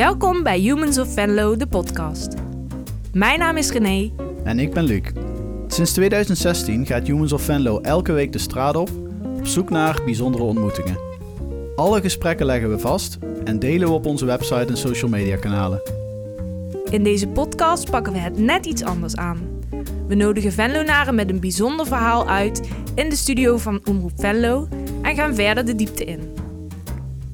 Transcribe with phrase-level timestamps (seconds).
[0.00, 2.34] Welkom bij Humans of Venlo, de podcast.
[3.12, 4.10] Mijn naam is René.
[4.44, 5.02] En ik ben Luc.
[5.66, 8.90] Sinds 2016 gaat Humans of Venlo elke week de straat op
[9.38, 10.98] op zoek naar bijzondere ontmoetingen.
[11.76, 15.82] Alle gesprekken leggen we vast en delen we op onze website en social media kanalen.
[16.90, 19.62] In deze podcast pakken we het net iets anders aan.
[20.08, 24.68] We nodigen Venlonaren met een bijzonder verhaal uit in de studio van Omroep Venlo
[25.02, 26.32] en gaan verder de diepte in.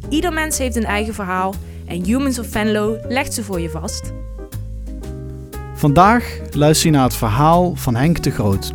[0.08, 1.54] Ieder mens heeft een eigen verhaal
[1.86, 4.12] en Humans of Venlo legt ze voor je vast.
[5.74, 8.72] Vandaag luister je naar het verhaal van Henk de Groot.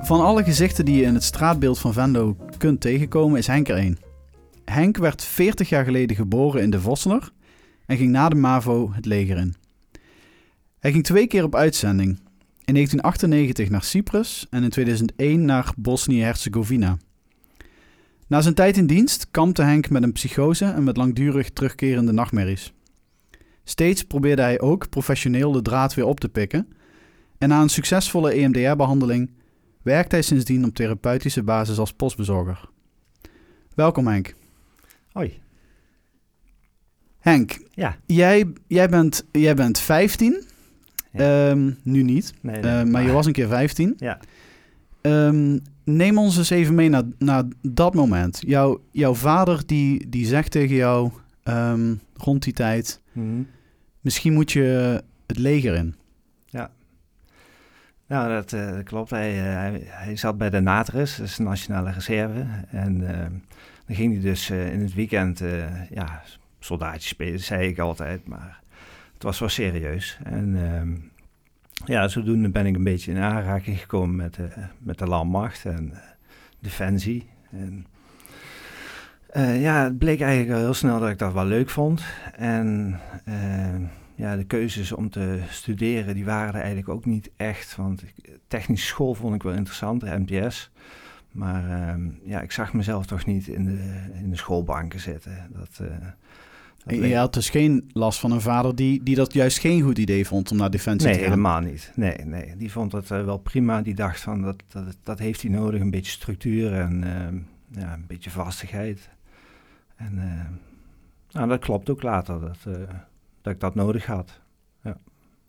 [0.00, 3.76] Van alle gezichten die je in het straatbeeld van Venlo kunt tegenkomen, is Henk er
[3.76, 3.98] één.
[4.64, 7.30] Henk werd 40 jaar geleden geboren in de Vossener
[7.86, 9.54] en ging na de MAVO het leger in.
[10.78, 12.08] Hij ging twee keer op uitzending.
[12.64, 16.96] In 1998 naar Cyprus en in 2001 naar Bosnië-Herzegovina.
[18.26, 22.72] Na zijn tijd in dienst kampte Henk met een psychose en met langdurig terugkerende nachtmerries.
[23.64, 26.68] Steeds probeerde hij ook professioneel de draad weer op te pikken.
[27.38, 29.30] En na een succesvolle EMDR-behandeling
[29.82, 32.68] werkt hij sindsdien op therapeutische basis als postbezorger.
[33.74, 34.34] Welkom Henk.
[35.12, 35.40] Hoi.
[37.18, 37.96] Henk, Ja.
[38.06, 40.44] jij, jij, bent, jij bent 15.
[41.12, 41.48] Ja.
[41.50, 43.94] Ehm, nu niet, Nee, Eh, maar je was een keer 15.
[43.98, 44.18] Ja.
[45.00, 48.42] Ehm, neem ons eens even mee naar, naar dat moment.
[48.46, 51.10] Jouw, jouw vader die, die zegt tegen jou
[51.42, 53.00] ehm, rond die tijd...
[53.12, 53.42] Mhm.
[54.00, 55.94] Misschien moet je het leger in.
[58.06, 59.10] Nou, dat, eh, klopt.
[59.10, 62.46] Hij, eh, hij, hij zat bij de Natrus, dat is de Nationale Reserve.
[62.70, 63.26] En eh,
[63.86, 65.42] dan ging hij dus eh, in het weekend
[65.90, 66.22] ja,
[66.58, 68.26] soldaatjes spelen, zei ik altijd.
[68.26, 68.60] Maar
[69.14, 70.18] het was wel serieus.
[70.24, 70.94] En ehm,
[71.84, 74.48] ja, zodoende ben ik een beetje in aanraking gekomen met, de
[74.78, 75.98] met de landmacht en eh,
[76.60, 77.28] defensie.
[77.50, 77.86] En,
[79.26, 82.02] eh, ja, het bleek eigenlijk al heel snel dat ik dat wel leuk vond.
[82.34, 83.74] En eh,
[84.14, 87.76] ja, de keuzes om te studeren, die waren er eigenlijk ook niet echt.
[87.76, 88.04] Want
[88.48, 90.70] technische school vond ik wel interessant, de MTS.
[91.32, 95.48] Maar ehm, ja, ik zag mezelf toch niet in de, in de schoolbanken zitten.
[95.52, 95.80] Dat
[96.86, 99.98] En je had dus geen last van een vader die, die dat juist geen goed
[99.98, 101.30] idee vond om naar Defensie Nee, te gaan.
[101.30, 101.92] helemaal niet.
[101.94, 102.56] Nee, nee.
[102.56, 103.82] Die vond het eh, wel prima.
[103.82, 105.80] Die dacht van dat, dat, dat heeft hij nodig.
[105.80, 107.36] Een beetje structuur en ehm,
[107.80, 109.08] ja, een beetje vastigheid.
[109.96, 110.52] En ehm,
[111.30, 112.82] nou, dat klopt ook later, dat, eh,
[113.42, 114.40] dat ik dat nodig had.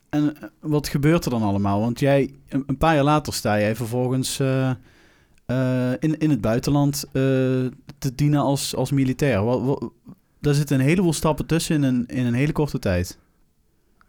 [0.10, 1.80] En eh, wat gebeurt er dan allemaal?
[1.80, 4.70] Want jij, een, een paar jaar later sta jij vervolgens eh,
[5.48, 7.12] eh, in, in het buitenland eh,
[7.98, 9.44] te dienen als, als militair.
[9.44, 9.92] Wat, wat,
[10.40, 13.20] daar zitten een heleboel stappen tussen in een, in een hele korte tijd.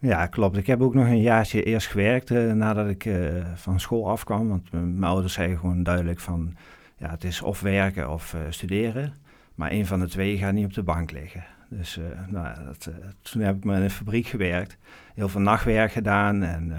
[0.01, 0.57] Ja, klopt.
[0.57, 4.49] Ik heb ook nog een jaartje eerst gewerkt eh, nadat ik eh, van school afkwam.
[4.49, 6.57] Want mijn ouders zeiden gewoon duidelijk van...
[6.97, 9.15] ja, het is of werken of eh, studeren.
[9.55, 11.45] Maar een van de twee gaat niet op de bank liggen.
[11.71, 12.91] Dus nou, dat,
[13.23, 14.77] toen heb ik maar in een fabriek gewerkt.
[15.15, 16.43] Heel veel nachtwerk gedaan.
[16.43, 16.73] En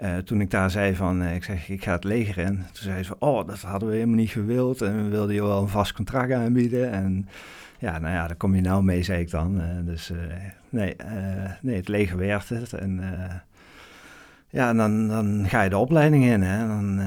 [0.00, 1.22] eh, toen ik daar zei van...
[1.22, 2.54] eh, ik zeg, ik ga het leger in.
[2.54, 4.82] Toen zei ze oh, dat hadden we helemaal niet gewild.
[4.82, 6.90] En we wilden je wel een vast contract aanbieden.
[6.92, 7.28] En
[7.78, 9.60] ja, nou ja, daar kom je nou mee, zei ik dan.
[9.60, 10.12] Eh, dus...
[10.68, 10.96] Nee,
[11.60, 12.72] nee, het leger werd het.
[12.72, 13.00] En
[14.48, 16.42] ja, dan, dan ga je de opleiding in.
[16.42, 16.66] Hè.
[16.66, 17.00] Dan,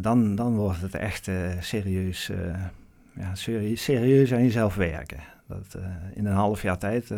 [0.00, 2.30] dan, dan wordt het echt serieus,
[3.12, 3.34] ja,
[3.74, 5.18] serieus, aan jezelf werken.
[6.14, 7.12] In een half jaar tijd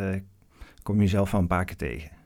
[0.83, 2.18] kom je jezelf wel een paar keer tegen.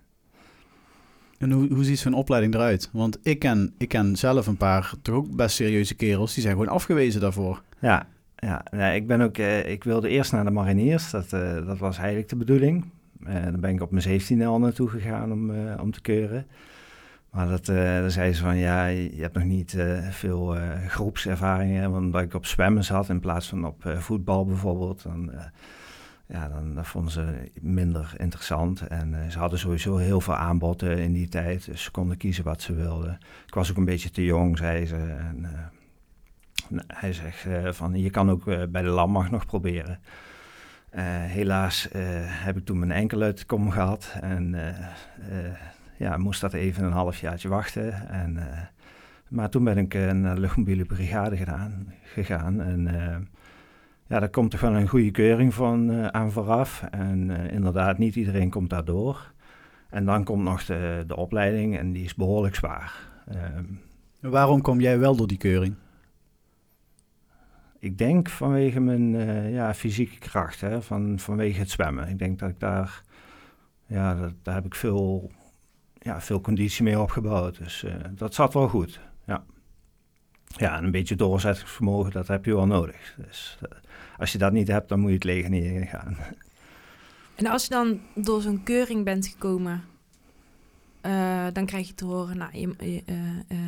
[1.43, 2.89] En hoe, hoe ziet zo'n opleiding eruit?
[2.93, 6.35] Want ik ken, ik ken zelf een paar toch ook best serieuze kerels.
[6.35, 7.63] Die zijn gewoon afgewezen daarvoor.
[7.79, 11.11] Ja, ja nee, ik, ben ook, eh, ik wilde eerst naar de mariniers.
[11.11, 12.85] Dat, eh, dat was eigenlijk de bedoeling.
[13.25, 16.47] Eh dan ben ik op mijn 17 al naartoe gegaan om, om te keuren.
[17.31, 19.77] Maar dat, dan zeiden ze van, ja, je hebt nog niet
[20.11, 20.57] veel
[20.89, 21.91] groepservaringen.
[21.91, 25.05] Want omdat ik op zwemmen zat in plaats van op voetbal bijvoorbeeld.
[26.33, 28.81] Ja, dan dat vonden ze minder interessant.
[28.81, 31.65] En eh, ze hadden sowieso heel veel aanbod eh, in die tijd.
[31.65, 33.19] Dus ze konden kiezen wat ze wilden.
[33.47, 34.97] Ik was ook een beetje te jong, zei ze.
[34.97, 35.51] En, eh,
[36.69, 37.47] nou, hij zegt
[37.77, 39.99] van, je kan ook bij de landmacht nog proberen.
[41.27, 41.89] Helaas
[42.27, 44.17] heb ik toen mijn enkel uit de kom gehad.
[44.21, 44.57] En
[45.99, 48.09] ja, moest dat even een halfjaartje wachten.
[48.09, 48.39] En,
[49.29, 52.61] maar toen ben ik naar de luchtmobiele brigade gedaan, gegaan.
[52.61, 52.89] En
[54.13, 56.83] ja, daar komt toch wel een goede keuring van eh, aan vooraf.
[56.91, 59.33] En eh, inderdaad, niet iedereen komt daardoor.
[59.91, 63.09] En dan komt nog de, de opleiding en die is behoorlijk zwaar.
[63.27, 63.65] Ehm,
[64.21, 65.75] Waarom kom jij wel door die keuring?
[67.79, 72.09] Ik denk vanwege mijn eh, ja, fysieke kracht, hè, van, vanwege het zwemmen.
[72.09, 73.03] Ik denk dat ik daar,
[73.87, 75.31] ja, dat, daar heb ik veel,
[75.99, 77.59] ja, veel conditie mee opgebouwd.
[77.59, 77.85] Dus
[78.15, 79.01] dat zat wel goed,
[80.57, 80.67] ja.
[80.67, 83.15] Ja, en een beetje doorzettingsvermogen, dat heb je wel nodig.
[83.17, 83.69] Dus eh,
[84.19, 86.17] als je dat niet hebt, dan moet je het leger niet ingaan.
[87.35, 89.85] En als je dan door zo'n keuring bent gekomen,
[91.01, 93.03] eh, dan krijg je te horen, nou, je, je,
[93.49, 93.59] eh,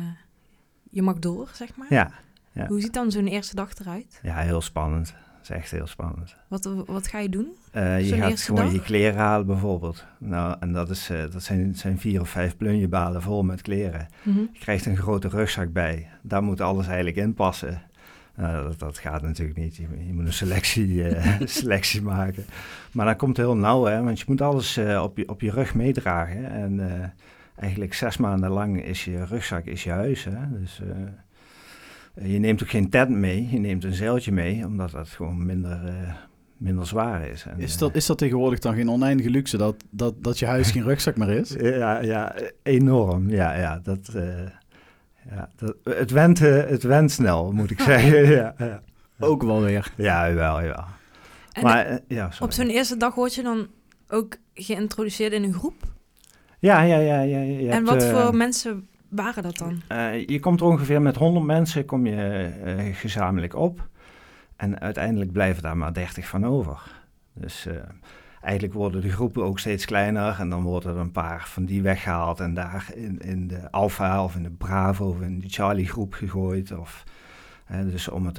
[0.89, 1.87] je mag door, zeg maar.
[1.93, 2.11] Ja,
[2.51, 2.67] ja.
[2.67, 4.19] Hoe ziet dan zo'n eerste dag eruit?
[4.23, 5.15] ja heel spannend.
[5.49, 6.35] Is echt heel spannend.
[6.47, 7.47] Wat, wat ga je doen?
[7.71, 8.73] Eh, je gaat gewoon dag?
[8.73, 10.05] je kleren halen bijvoorbeeld.
[10.17, 14.07] Nou, en dat, is, eh, dat zijn, zijn vier of vijf plunjebalen vol met kleren.
[14.23, 16.07] Je krijgt een grote rugzak bij.
[16.21, 17.81] Daar moet alles eigenlijk in passen.
[18.35, 19.75] Nou, dat, dat gaat natuurlijk niet.
[19.75, 22.45] Je, je moet een selectie, eh, selectie maken.
[22.91, 25.75] Maar dat komt heel nauw, hè, want je moet alles op, je, op je rug
[25.75, 26.51] meedragen.
[26.51, 27.13] En
[27.55, 30.23] eigenlijk zes maanden lang is je rugzak is je huis.
[30.23, 30.59] Hè?
[30.59, 30.81] Dus
[32.21, 35.85] je neemt ook geen tent mee, je neemt een zeiltje mee, omdat dat gewoon minder,
[35.85, 36.13] eh,
[36.57, 37.45] minder zwaar is.
[37.45, 40.45] En, Is eh, dat, is dat tegenwoordig dan geen oneindige luxe dat, dat, dat je
[40.45, 41.55] huis geen rugzak meer is?
[41.59, 43.29] Ja, ja, enorm.
[43.29, 44.23] Ja, ja, dat, eh,
[45.29, 48.29] ja, dat, het, went, eh, het went snel, moet ik zeggen.
[48.29, 48.81] ja, ja.
[49.19, 49.91] Ook wel weer.
[49.97, 50.85] ja, jawel, jawel.
[51.51, 52.45] En Maar, eh, ja, sorry.
[52.45, 53.67] op zo'n eerste dag word je dan
[54.07, 55.93] ook geïntroduceerd in een groep?
[56.59, 57.21] Ja, ja, ja.
[57.21, 59.81] ja je en wat eh, voor mensen waren dat dan?
[59.87, 63.87] eh, je komt er ongeveer met 100 mensen kom je, eh, gezamenlijk op.
[64.55, 66.81] En uiteindelijk blijven daar maar 30 van over.
[67.33, 67.75] Dus eh,
[68.41, 70.39] eigenlijk worden de groepen ook steeds kleiner.
[70.39, 72.39] En dan worden er een paar van die weggehaald.
[72.39, 72.87] En daar
[73.19, 76.71] in, de Alpha of in de Bravo of in de Charlie groep gegooid.
[76.71, 77.03] Of,
[77.85, 78.37] dus om het,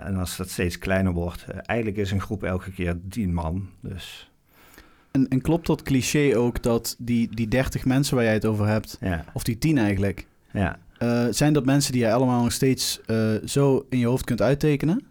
[0.00, 1.46] en als dat steeds kleiner wordt.
[1.48, 3.68] eigenlijk is een groep elke keer 10 man.
[3.80, 4.30] Dus
[5.10, 8.66] En, en klopt dat cliché ook dat die, die 30 mensen waar jij het over
[8.66, 10.78] hebt, ja, of die 10 eigenlijk, ja.
[10.98, 14.42] eh, zijn dat mensen die jij allemaal nog steeds eh, zo in je hoofd kunt
[14.42, 15.06] uittekenen?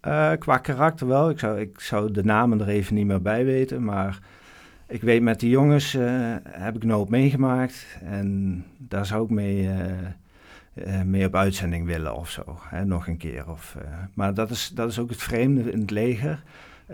[0.00, 1.30] Eh, qua karakter wel.
[1.30, 3.84] Ik zou, ik zou de namen er even niet meer bij weten.
[3.84, 4.18] Maar
[4.88, 5.96] ik weet met die jongens
[6.48, 7.86] heb ik een hoop meegemaakt.
[8.04, 9.68] En daar zou ik mee,
[11.04, 12.42] mee op uitzending willen of zo.
[12.60, 13.50] Hè, nog een keer.
[13.50, 13.76] Of,
[14.14, 16.42] maar dat is, dat is ook het vreemde in het leger.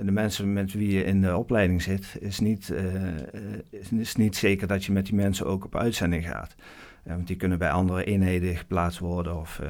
[0.03, 4.37] De mensen met wie je in de opleiding zit, is niet, eh, eh, is, niet
[4.37, 6.55] zeker dat je met die mensen ook op uitzending gaat.
[7.03, 9.61] Eh, want die kunnen bij andere eenheden geplaatst worden of,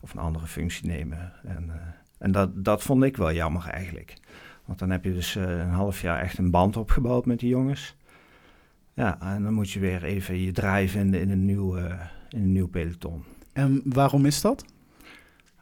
[0.00, 1.32] of een andere functie nemen.
[1.44, 1.70] En,
[2.18, 4.14] en dat, dat vond ik wel jammer eigenlijk.
[4.64, 7.96] Want dan heb je dus een half jaar echt een band opgebouwd met die jongens.
[8.94, 11.76] Ja, en dan moet je weer even je draai vinden in een nieuw,
[12.28, 13.24] in een nieuw peloton.
[13.52, 14.64] En waarom is dat?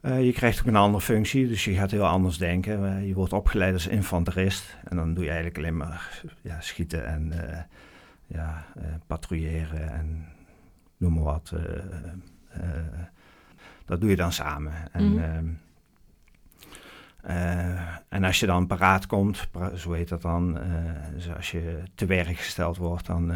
[0.07, 2.97] Eh, je krijgt ook een andere functie, dus je gaat heel anders denken.
[2.97, 7.07] Eh, je wordt opgeleid als infanterist en dan doe je eigenlijk alleen maar ja, schieten
[7.07, 7.63] en eh,
[8.27, 8.65] ja,
[9.07, 10.27] patrouilleren en
[10.97, 11.53] noem maar wat.
[13.85, 14.73] dat doe je dan samen.
[14.93, 15.19] En, Mhm.
[15.23, 15.47] ehm,
[17.23, 20.59] eh, en als je dan paraat komt, zo heet dat dan,
[21.15, 23.33] dus als je te werk gesteld wordt, dan,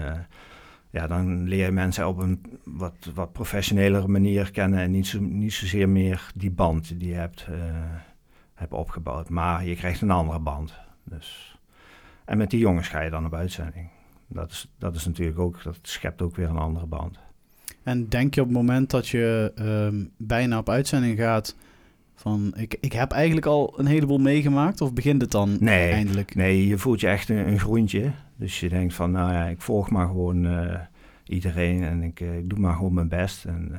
[0.90, 5.20] ja, dan leer je mensen op een wat, wat professionelere manier kennen en niet, zo,
[5.20, 7.56] niet zozeer meer die band die je hebt, eh,
[8.54, 9.28] hebt opgebouwd.
[9.28, 10.74] Maar je krijgt een andere band.
[11.04, 11.58] Dus.
[12.24, 13.88] En met die jongens ga je dan op uitzending.
[14.26, 17.18] Dat is, dat is natuurlijk ook, dat schept ook weer een andere band.
[17.82, 21.56] En denk je op het moment dat je ehm, bijna op uitzending gaat
[22.20, 26.34] van ik, ik heb eigenlijk al een heleboel meegemaakt of begint het dan Nee, eindelijk?
[26.34, 28.10] Nee, je voelt je echt een, een groentje.
[28.36, 30.80] Dus je denkt van, nou ja, ik volg maar gewoon eh,
[31.24, 33.44] iedereen en ik, eh, ik doe maar gewoon mijn best.
[33.44, 33.78] En eh,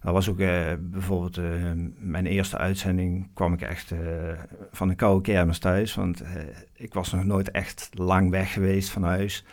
[0.00, 0.36] dat was ook
[0.80, 1.40] bijvoorbeeld
[1.98, 3.92] mijn eerste uitzending kwam ik echt
[4.72, 5.94] van een koude kermis thuis.
[5.94, 6.22] Want
[6.72, 9.44] ik was nog nooit echt lang weg geweest van huis.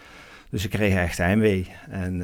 [0.50, 1.72] Dus ik kreeg echt heimwee.
[1.90, 2.22] En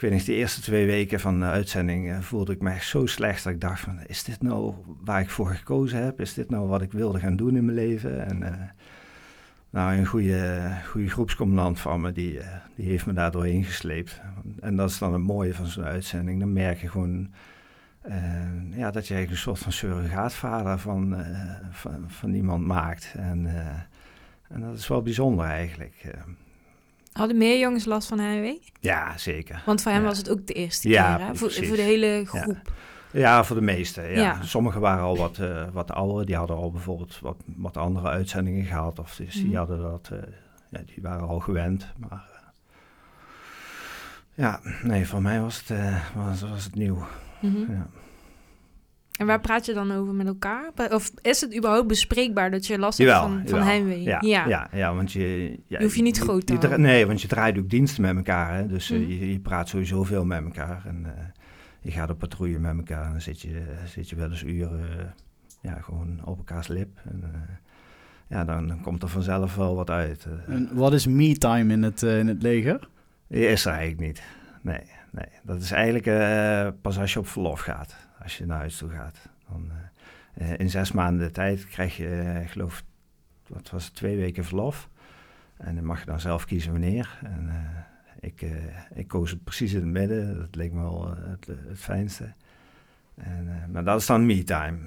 [0.00, 3.06] ik weet niet, de eerste twee weken van de uitzending eh, voelde ik me zo
[3.06, 6.20] slecht dat ik dacht van, is dit nou waar ik voor gekozen heb?
[6.20, 8.26] Is dit nou wat ik wilde gaan doen in mijn leven?
[8.26, 8.68] En eh,
[9.70, 14.20] nou, een goede, goede groepscommandant van me, die, eh, die heeft me daar doorheen gesleept.
[14.60, 16.40] En dat is dan het mooie van zo'n uitzending.
[16.40, 17.30] Dan merk je gewoon
[18.70, 21.24] ja, dat je een soort van surrogaatvader van,
[21.70, 23.14] van, van iemand maakt.
[23.16, 23.46] En,
[24.48, 26.04] en dat is wel bijzonder eigenlijk.
[27.20, 28.60] Hadden meer jongens last van heimwee?
[28.80, 29.62] ja, zeker.
[29.66, 30.06] Want voor hem Ja.
[30.06, 31.34] was het ook de eerste Ja, keer, hè?
[31.34, 32.72] Voor, de hele groep.
[33.12, 34.02] Ja, voor de meeste.
[34.02, 34.08] Ja.
[34.20, 34.42] Ja.
[34.42, 36.26] Sommigen waren al wat, eh wat ouder.
[36.26, 38.98] Die hadden al bijvoorbeeld wat, wat andere uitzendingen gehad.
[38.98, 39.56] Of dus die Mhm.
[39.56, 40.18] hadden dat, eh,
[40.70, 41.86] ja, die waren al gewend.
[41.96, 42.40] Maar eh,
[44.34, 45.78] ja, nee, voor mij was het,
[46.14, 47.06] was, was het nieuw.
[47.40, 47.72] Mhm.
[47.72, 47.86] Ja.
[49.20, 50.70] En waar praat je dan over met elkaar?
[50.90, 53.64] Of is het überhaupt bespreekbaar dat je last hebt Jawel, van, van jawel.
[53.64, 54.02] heimwee?
[54.02, 54.68] Ja, ja.
[54.72, 55.50] Ja, want je...
[55.66, 56.78] Ja, Je hoeft je niet groot te je.
[56.78, 58.54] Nee, want je draait ook diensten met elkaar.
[58.54, 58.66] Hè?
[58.66, 59.08] Dus eh, Mhm.
[59.10, 60.82] je, je praat sowieso veel met elkaar.
[60.86, 61.22] En eh,
[61.80, 63.04] je gaat op patrouille met elkaar.
[63.04, 65.04] En dan zit je, zit je wel eens uren eh,
[65.60, 66.88] ja, gewoon op elkaars lip.
[67.04, 67.40] En, eh,
[68.28, 70.26] ja, dan, dan komt er vanzelf wel wat uit.
[70.46, 72.88] En wat is me-time in het, in het leger?
[73.28, 74.22] Is er eigenlijk niet.
[74.62, 75.28] Nee, nee.
[75.42, 78.08] Dat is eigenlijk eh, pas als je op verlof gaat.
[78.22, 79.28] Als je naar huis toe gaat.
[79.48, 79.70] Dan,
[80.34, 82.84] eh, in zes maanden tijd krijg je, ik geloof,
[83.46, 84.88] wat was het, twee weken verlof.
[85.56, 87.18] En dan mag je dan zelf kiezen wanneer.
[87.22, 87.50] En,
[88.20, 88.46] ik,
[88.94, 90.38] ik koos het precies in het midden.
[90.38, 92.32] Dat leek me wel het, het fijnste.
[93.14, 94.78] En, maar dat is dan me-time.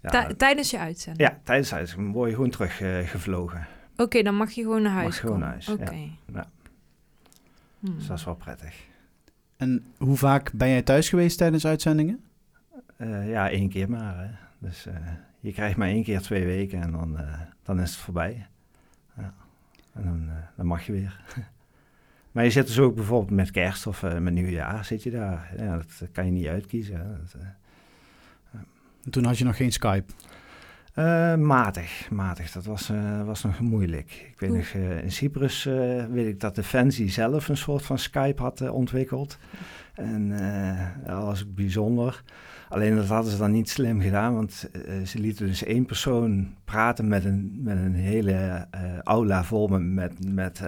[0.00, 1.28] Ja, tijdens je uitzending?
[1.28, 3.66] Ja, tijdens de uitzending word je gewoon teruggevlogen.
[3.96, 6.08] Oké, dan mag je gewoon naar huis mag gewoon naar huis, Oké.
[6.32, 6.50] Ja.
[7.80, 7.94] Hmm.
[7.94, 8.88] Dus dat is wel prettig.
[9.60, 12.20] En hoe vaak ben jij thuis geweest tijdens uitzendingen?
[12.96, 14.18] Uh, ja, één keer maar.
[14.18, 14.30] Hè.
[14.58, 14.94] Dus uh,
[15.40, 18.46] je krijgt maar één keer twee weken en dan, uh, dan is het voorbij.
[19.16, 19.34] Ja.
[19.92, 21.20] En dan, dan mag je weer.
[22.32, 25.52] maar je zit dus ook bijvoorbeeld met kerst of met nieuwjaar zit je daar.
[25.56, 27.20] Ja, dat kan je niet uitkiezen.
[27.32, 27.42] Dat,
[29.10, 30.12] toen had je nog geen Skype?
[30.94, 32.52] Uh, matig, matig.
[32.52, 34.26] Dat was, uh, was nog moeilijk.
[34.32, 35.64] Ik weet nog, uh, in Cyprus
[36.10, 39.38] weet ik dat Defensie zelf een soort van Skype had ontwikkeld.
[40.00, 40.32] En
[41.06, 42.22] dat was bijzonder.
[42.70, 46.54] Alleen dat hadden ze dan niet slim gedaan, want uh, ze lieten dus één persoon
[46.64, 50.62] praten met een, met een hele uh, aula vol met, met,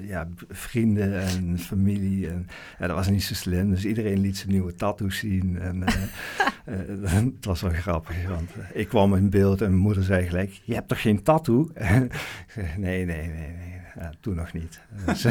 [0.00, 2.28] ja, vrienden en familie.
[2.28, 2.46] En,
[2.78, 5.58] ja, dat was niet zo slim, dus iedereen liet zijn nieuwe tattoos zien.
[5.58, 5.84] En,
[7.34, 10.74] het was wel grappig, want ik kwam in beeld en mijn moeder zei gelijk, je
[10.74, 11.70] hebt toch geen tattoo?
[12.76, 14.80] nee, nee, nee, nee, ja, toen nog niet.
[15.06, 15.24] Dus,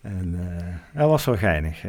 [0.00, 0.38] en
[0.92, 1.84] dat was wel geinig.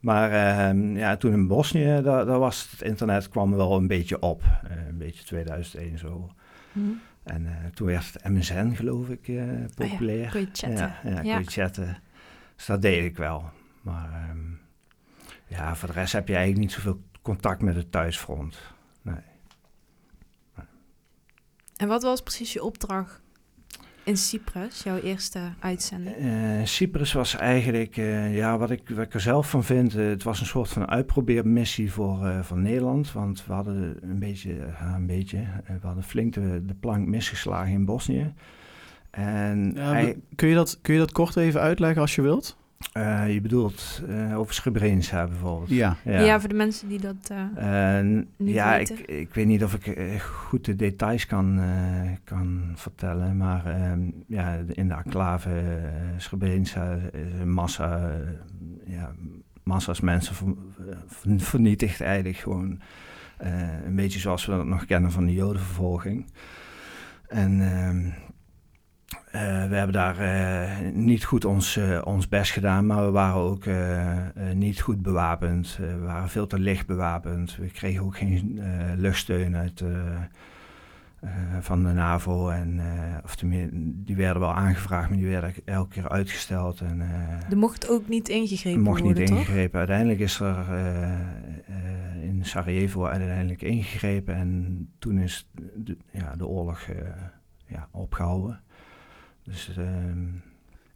[0.00, 0.30] Maar
[0.74, 4.42] uh, ja, toen in Bosnië, daar, daar, was het internet kwam wel een beetje op.
[4.42, 6.30] Uh, een beetje 2001 zo.
[6.72, 7.00] Hmm.
[7.22, 10.26] En uh, toen werd het MSN, geloof ik, uh, populair.
[10.26, 10.76] Oh ja, chatten.
[10.76, 11.42] Ja, ja, ja.
[11.44, 11.98] Chatten.
[12.56, 13.50] Dus dat deed ik wel.
[13.80, 14.60] Maar um,
[15.46, 18.58] ja, voor de rest heb je eigenlijk niet zoveel contact met het thuisfront.
[19.02, 19.14] Nee.
[20.56, 20.66] nee.
[21.76, 23.22] En wat was precies je opdracht
[24.04, 26.16] in Cyprus, jouw eerste uitzending?
[26.18, 30.08] Uh, Cyprus was eigenlijk, uh, ja, wat ik, wat ik er zelf van vind, uh,
[30.08, 33.12] het was een soort van uitprobeermissie voor, voor Nederland.
[33.12, 34.56] Want we hadden een beetje,
[34.94, 38.32] een beetje we hadden flink de, de plank misgeslagen in Bosnië.
[39.10, 42.58] En ja, kun, je dat, kun je dat kort even uitleggen als je wilt?
[42.96, 45.70] Uh, je bedoelt uh, over Srebrenica bijvoorbeeld.
[45.70, 45.96] Ja.
[46.04, 46.20] ja.
[46.20, 46.40] Ja.
[46.40, 48.98] voor de mensen die dat uh, Ja, weten.
[48.98, 51.60] Ik, ik weet niet of ik goed de details kan,
[52.24, 55.80] kan vertellen, maar ehm, ja, in de enclave
[56.16, 58.10] Srebrenica is een massa,
[58.86, 59.12] ja,
[59.62, 60.34] massa's mensen
[61.36, 62.80] vernietigd eigenlijk gewoon.
[63.84, 66.26] een beetje zoals we dat nog kennen van de jodenvervolging.
[67.30, 68.12] En ehm, uh,
[69.30, 73.64] we hebben daar uh, niet goed ons, uh, ons best gedaan, maar we waren ook
[74.54, 75.76] niet goed bewapend.
[75.76, 77.56] we waren veel te licht bewapend.
[77.56, 78.60] We kregen ook geen
[78.96, 79.84] luchtsteun uit,
[81.60, 82.48] van de NAVO.
[82.48, 82.80] En,
[83.24, 86.80] of die werden wel aangevraagd, maar die werden elke keer uitgesteld.
[86.80, 87.00] En,
[87.50, 89.78] er mocht ook niet ingegrepen er mocht worden, niet ingegrepen.
[89.78, 90.66] Uiteindelijk is er
[92.22, 94.34] in Sarajevo uiteindelijk ingegrepen.
[94.34, 96.86] En toen is de, ja, de oorlog
[97.66, 98.60] ja, opgehouden.
[99.50, 100.26] Dus, ehm,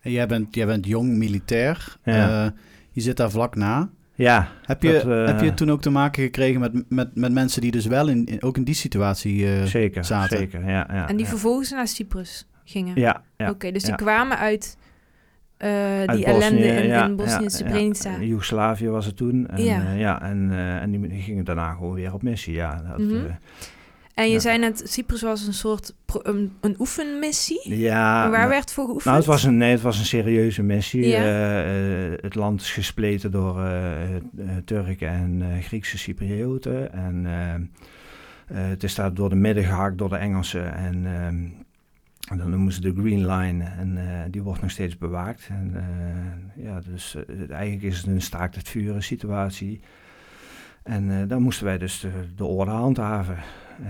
[0.00, 1.96] en jij bent, jij bent jong militair.
[2.04, 2.44] Ja.
[2.44, 2.50] Uh,
[2.90, 3.90] je zit daar vlak na.
[4.14, 4.48] Ja.
[4.62, 7.60] Heb je, dat, uh, heb je toen ook te maken gekregen met, met, met mensen
[7.60, 10.38] die dus wel in, in ook in die situatie uh, zeker, zaten?
[10.38, 10.86] Zeker, ja.
[10.90, 11.30] ja en die ja.
[11.30, 13.00] vervolgens naar Cyprus gingen?
[13.00, 13.22] Ja.
[13.36, 14.76] ja Oké, dus die kwamen uit
[15.58, 15.68] uh,
[16.06, 18.20] die ellende in, ja, in Bosnië en Srebrenica.
[18.20, 19.48] Joegoslavië was het toen.
[19.48, 19.92] En, ja.
[19.92, 22.82] ja, en, en die gingen daarna gewoon weer op missie, ja.
[22.88, 23.38] Dat, mm -hmm.
[24.14, 24.38] En je ja.
[24.38, 27.76] zei net, Cyprus was een soort een, een oefenmissie.
[27.78, 28.30] Ja.
[28.30, 29.04] Waar werd voor geoefend?
[29.04, 31.06] Nou, het was een, nee, het was een serieuze missie.
[31.06, 31.64] Ja.
[31.64, 34.00] Uh, uh, het land is gespleten door uh,
[34.64, 36.92] Turken en Griekse Cyprioten.
[36.92, 37.24] En
[38.52, 40.74] het is daar door de midden gehakt door de Engelsen.
[40.74, 41.06] En,
[42.30, 43.64] en dan noemen ze de Green Line.
[43.64, 43.98] En
[44.30, 45.48] die wordt nog steeds bewaakt.
[45.48, 45.74] En,
[46.56, 47.16] ja, dus
[47.50, 49.80] eigenlijk is het een staakt het vuren situatie.
[50.82, 53.38] En dan moesten wij dus de, de orde handhaven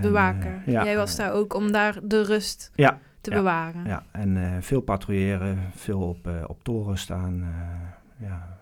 [0.01, 0.51] bewaker.
[0.51, 0.83] En, uh, ja.
[0.83, 3.85] Jij was daar ook om daar de rust ja, te bewaren.
[3.85, 7.53] Ja, en uh, veel patrouilleren, veel op, uh, op toren staan,
[8.17, 8.57] ja,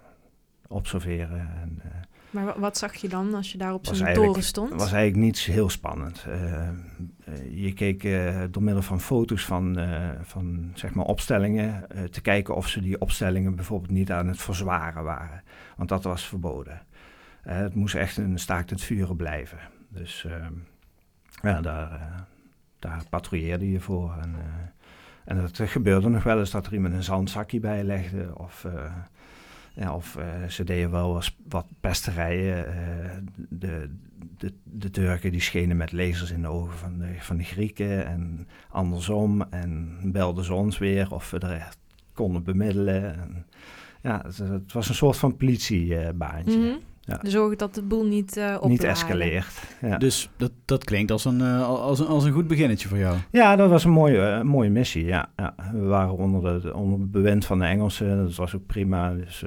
[0.68, 1.50] observeren.
[1.62, 1.82] En,
[2.30, 4.70] maar wat zag je dan als je daar op zo'n toren stond?
[4.70, 6.26] Het was eigenlijk niets heel spannend.
[7.50, 8.02] je keek
[8.52, 9.80] door middel van foto's van,
[10.22, 15.04] van zeg maar opstellingen te kijken of ze die opstellingen bijvoorbeeld niet aan het verzwaren
[15.04, 15.44] waren.
[15.78, 16.82] Want dat was verboden.
[17.42, 19.60] het moest echt een staakt het vuren blijven.
[19.94, 20.54] Dus ehm,
[21.44, 22.20] ja, daar, uh,
[22.80, 24.18] daar patrouilleerde je voor.
[24.22, 24.44] En, uh,
[25.26, 28.32] en het gebeurde nog wel eens dat er iemand een zandzakje bij legde.
[28.38, 28.68] Of,
[29.74, 32.66] ja, of ze deden wel wat pesterijen.
[33.36, 33.90] de,
[34.38, 38.06] de, de Turken die schenen met lasers in de ogen van de, van de Grieken.
[38.06, 39.42] En andersom.
[39.42, 41.74] En belden ze ons weer of we er
[42.14, 43.16] konden bemiddelen.
[43.16, 43.46] En,
[44.02, 46.58] ja, het, was een soort van politiebaantje.
[46.58, 46.80] Mm.
[47.06, 47.20] Ja.
[47.22, 49.62] Zorg dat de boel niet uh, Niet escaleert.
[49.82, 49.98] Ja.
[49.98, 53.18] Dus dat, dat klinkt als een, uh, als, een, als een goed beginnetje voor jou.
[53.32, 55.06] Ja, dat was een mooie, uh, mooie missie.
[55.06, 55.30] Ja.
[55.36, 55.56] ja.
[55.72, 58.18] We waren onder, de, onder het bewind van de Engelsen.
[58.18, 59.14] Dat was ook prima.
[59.14, 59.46] Dus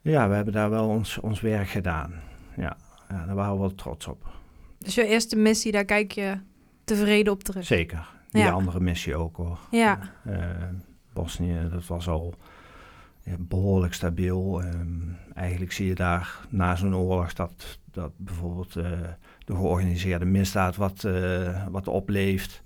[0.00, 2.12] ja, we hebben daar wel ons, ons werk gedaan.
[2.56, 2.76] Ja.
[3.08, 4.26] ja, daar waren we wel trots op.
[4.78, 6.38] Dus je eerste missie, daar kijk je
[6.84, 7.64] tevreden op terug?
[7.64, 8.08] Zeker.
[8.30, 8.50] Die ja.
[8.50, 9.58] andere missie ook hoor.
[9.70, 9.98] Ja.
[11.12, 12.34] Bosnië, dat was al
[13.38, 14.62] behoorlijk stabiel.
[14.62, 18.84] Um, eigenlijk zie je daar na zo'n oorlog dat, dat bijvoorbeeld uh,
[19.44, 22.62] de georganiseerde misdaad wat, uh, wat opleeft.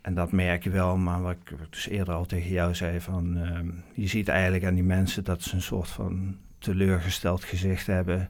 [0.00, 3.36] En dat merk je wel, maar wat ik dus eerder al tegen jou zei, van,
[3.36, 3.58] uh,
[3.94, 8.26] je ziet eigenlijk aan die mensen dat ze een soort van teleurgesteld gezicht hebben.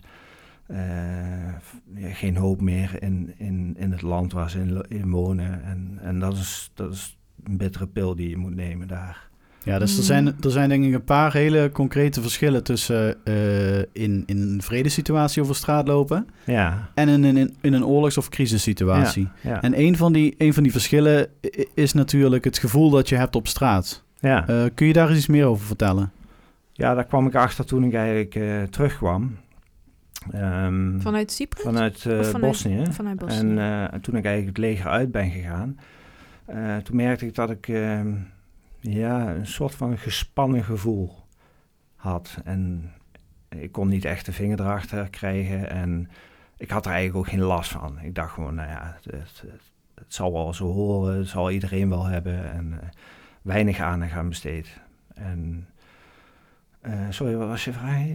[1.94, 5.64] Ja, geen hoop meer in, in, in het land waar ze in, in wonen.
[5.64, 9.30] En, en dat, is, dat is een bittere pil die je moet nemen daar.
[9.64, 13.78] Ja, dus er, zijn, er zijn denk ik een paar hele concrete verschillen tussen uh,
[13.78, 16.88] in, in een vredesituatie over straat lopen ja.
[16.94, 19.28] en in, in, in een oorlogs- of crisissituatie.
[19.40, 19.62] Ja, ja.
[19.62, 21.28] En een van, die, een van die verschillen
[21.74, 24.04] is natuurlijk het gevoel dat je hebt op straat.
[24.20, 24.48] Ja.
[24.48, 26.12] Uh, kun je daar eens iets meer over vertellen?
[26.72, 29.36] Ja, daar kwam ik achter toen ik eigenlijk uh, terugkwam.
[30.34, 31.64] Um, vanuit Cyprus?
[31.64, 32.84] Vanuit, vanuit Bosnië.
[32.90, 33.56] Vanuit Bosnië.
[33.90, 35.78] En toen ik eigenlijk het leger uit ben gegaan,
[36.82, 38.12] toen merkte ik dat ik ehm,
[38.82, 41.14] ja, een soort van gespannen gevoel
[41.96, 42.36] had.
[42.44, 42.92] En
[43.48, 45.70] ik kon niet echt de vinger erachter krijgen.
[45.70, 46.10] En
[46.56, 47.98] ik had er eigenlijk ook geen last van.
[48.00, 49.44] Ik dacht gewoon, nou ja, het, het,
[49.94, 51.18] het zal wel zo horen.
[51.18, 52.52] Het zal iedereen wel hebben.
[52.52, 52.78] En uh,
[53.42, 54.80] weinig aandacht aan besteed.
[55.14, 55.66] En...
[56.86, 58.06] Uh, sorry, wat was je vraag?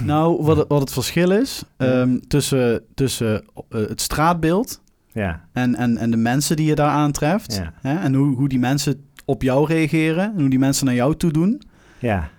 [0.04, 4.82] Nou, wat, wat het verschil is um, tussen, tussen uh, het straatbeeld
[5.12, 5.44] ja.
[5.52, 7.54] en, en, en de mensen die je daar aantreft.
[7.54, 7.72] Ja.
[7.80, 11.16] Hè, en hoe, hoe die mensen op jou reageren en hoe die mensen naar jou
[11.16, 11.62] toe doen.
[11.98, 12.30] Ja.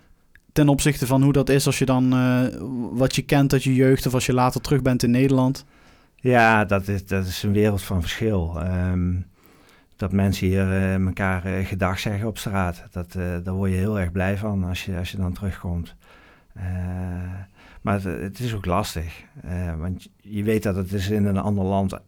[0.52, 2.42] Ten opzichte van hoe dat is als je dan uh,
[2.92, 5.66] wat je kent uit je jeugd of als je later terug bent in Nederland.
[6.16, 8.62] Ja, dat is, dat is een wereld van verschil.
[8.64, 9.26] Um,
[9.96, 12.84] dat mensen hier uh, elkaar uh, gedag zeggen op straat.
[12.92, 13.12] Dat,
[13.44, 15.96] daar word je heel erg blij van als je, als je dan terugkomt.
[17.82, 19.24] maar het, het, is ook lastig.
[19.78, 22.00] want je weet dat het is in een ander land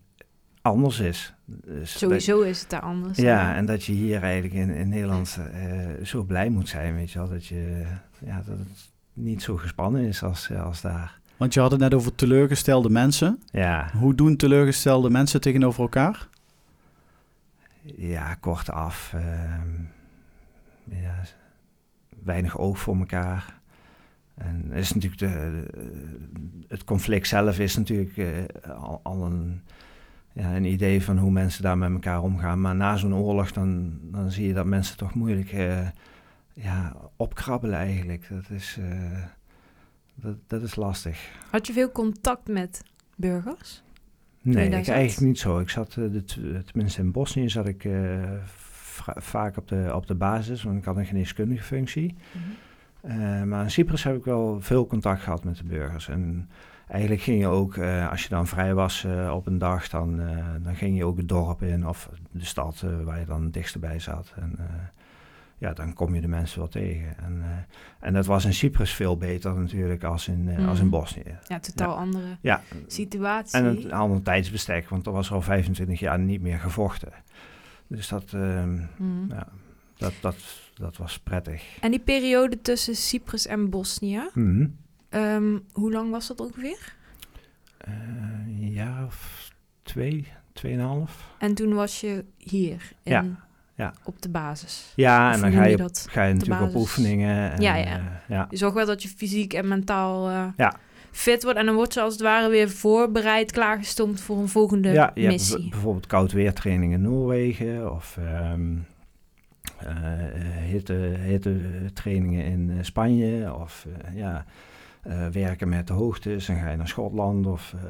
[0.65, 1.33] anders is.
[1.45, 3.17] Dus Sowieso is het daar anders.
[3.17, 6.95] Ja, ja, en dat je hier eigenlijk in, in Nederland uh, zo blij moet zijn,
[6.95, 7.29] weet je wel.
[7.29, 7.85] Dat, je,
[8.19, 11.19] ja, dat het niet zo gespannen is als, als daar.
[11.37, 13.39] Want je had het net over teleurgestelde mensen.
[13.51, 13.89] Ja.
[13.93, 16.27] Hoe doen teleurgestelde mensen tegenover elkaar?
[17.81, 19.13] Ja, kort af.
[19.15, 19.21] Uh,
[20.83, 21.21] ja,
[22.23, 23.59] weinig oog voor elkaar.
[24.35, 25.63] En is natuurlijk de,
[26.67, 28.27] het conflict zelf is natuurlijk uh,
[28.77, 29.61] al, al een
[30.35, 32.61] ja, een idee van hoe mensen daar met elkaar omgaan.
[32.61, 35.87] Maar na zo'n oorlog dan, dan zie je dat mensen toch moeilijk uh,
[36.53, 38.27] ja, opkrabbelen eigenlijk.
[38.29, 39.23] Dat is, uh,
[40.15, 41.31] dat, dat is lastig.
[41.51, 42.83] Had je veel contact met
[43.15, 43.83] burgers?
[44.41, 45.59] Nee, ik eigenlijk niet zo.
[45.59, 47.87] Ik zat, uh, de, tenminste in Bosnië zat ik
[49.15, 52.15] vaak op de, op de basis, want ik had een geneeskundige functie.
[52.31, 52.41] Mm
[53.11, 53.47] -hmm.
[53.47, 56.09] maar in Cyprus heb ik wel veel contact gehad met de burgers.
[56.09, 56.49] En
[56.87, 60.21] eigenlijk ging je ook, uh, als je dan vrij was uh, op een dag, dan,
[60.21, 63.53] uh, dan ging je ook het dorp in of de stad waar je dan het
[63.53, 64.33] dichtst bij zat.
[64.35, 64.59] En
[65.57, 67.17] ja, dan kom je de mensen wel tegen.
[67.17, 67.43] En,
[67.99, 70.67] en dat was in Cyprus veel beter natuurlijk als in, mm.
[70.67, 71.37] als in Bosnië.
[71.47, 71.95] Ja, totaal ja.
[71.95, 72.61] andere ja.
[72.87, 73.59] situatie.
[73.59, 77.11] En een ander tijdsbestek, want er was al 25 jaar niet meer gevochten.
[77.87, 79.25] Dus dat, mm.
[79.29, 79.47] ja,
[79.97, 80.35] dat, dat,
[80.73, 81.77] dat was prettig.
[81.79, 84.21] En die periode tussen Cyprus en Bosnië...
[84.33, 84.75] Mm.
[85.15, 86.95] Um, hoe lang was dat ongeveer?
[87.77, 89.49] Een jaar of
[89.83, 91.35] twee, tweeënhalf.
[91.37, 93.25] En toen was je hier in, ja,
[93.75, 93.93] ja.
[94.03, 94.91] op de basis?
[94.95, 96.75] Ja, of en dan ga je, dat, ga je natuurlijk basis?
[96.75, 97.51] op oefeningen.
[97.51, 97.99] En, ja, ja.
[97.99, 98.47] Uh, ja.
[98.49, 100.75] Je zorgt wel dat je fysiek en mentaal uh, ja.
[101.11, 101.59] fit wordt.
[101.59, 105.27] En dan word je als het ware weer voorbereid, klaargestoomd voor een volgende ja, je
[105.27, 105.57] missie.
[105.57, 108.17] Hebt bijvoorbeeld koud weertraining in Noorwegen of...
[108.51, 108.87] Um,
[110.61, 111.59] hitte, hitte
[111.93, 114.45] trainingen in Spanje of ja,
[115.31, 117.45] werken met de hoogtes en ga je naar Schotland.
[117.45, 117.81] Of, uh,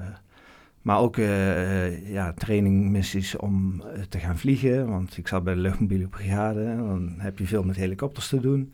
[0.82, 4.90] maar ook uh, ja, trainingmissies om te gaan vliegen.
[4.90, 6.64] Want ik zat bij de luchtmobiele brigade.
[6.64, 8.74] En dan heb je veel met helikopters te doen.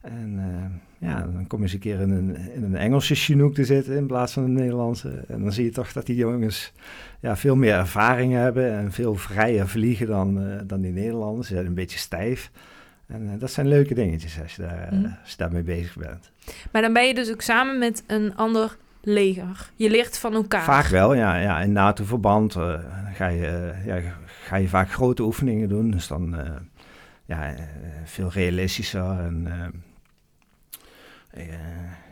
[0.00, 0.40] En
[0.98, 3.96] ja, dan kom je eens een keer in een, in een Engelse Chinook te zitten
[3.96, 5.24] in plaats van een Nederlandse.
[5.28, 6.72] En dan zie je toch dat die jongens
[7.20, 11.48] ja, veel meer ervaring hebben en veel vrijer vliegen dan, dan die Nederlanders.
[11.48, 12.50] Ze zijn een beetje stijf.
[13.08, 15.16] En uh, dat zijn leuke dingetjes als je, daar, mm.
[15.20, 16.30] als je daarmee bezig bent.
[16.72, 19.70] Maar dan ben je dus ook samen met een ander leger.
[19.76, 20.64] Je leert van elkaar.
[20.64, 21.36] Vaak wel, ja.
[21.36, 22.78] ja in NATO-verband uh,
[23.12, 24.00] ga, je, ja,
[24.42, 25.90] ga je vaak grote oefeningen doen.
[25.90, 26.36] Dus dan
[27.24, 27.54] ja,
[28.04, 29.48] veel realistischer en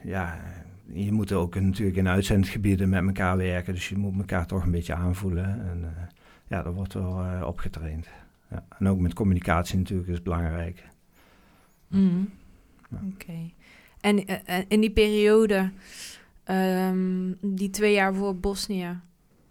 [0.02, 0.38] ja,
[0.92, 3.74] je moet ook natuurlijk in uitzendgebieden met elkaar werken.
[3.74, 5.44] Dus je moet elkaar toch een beetje aanvoelen.
[5.44, 5.94] En
[6.46, 8.08] ja, dat wordt wel opgetraind.
[8.56, 8.76] Ja.
[8.78, 10.84] En ook met communicatie natuurlijk is belangrijk.
[11.88, 12.30] Mm.
[12.90, 12.98] Ja.
[13.12, 13.50] Oké.
[14.00, 14.36] En uh,
[14.68, 15.70] in die periode,
[16.50, 19.00] um, die twee jaar voor Bosnië,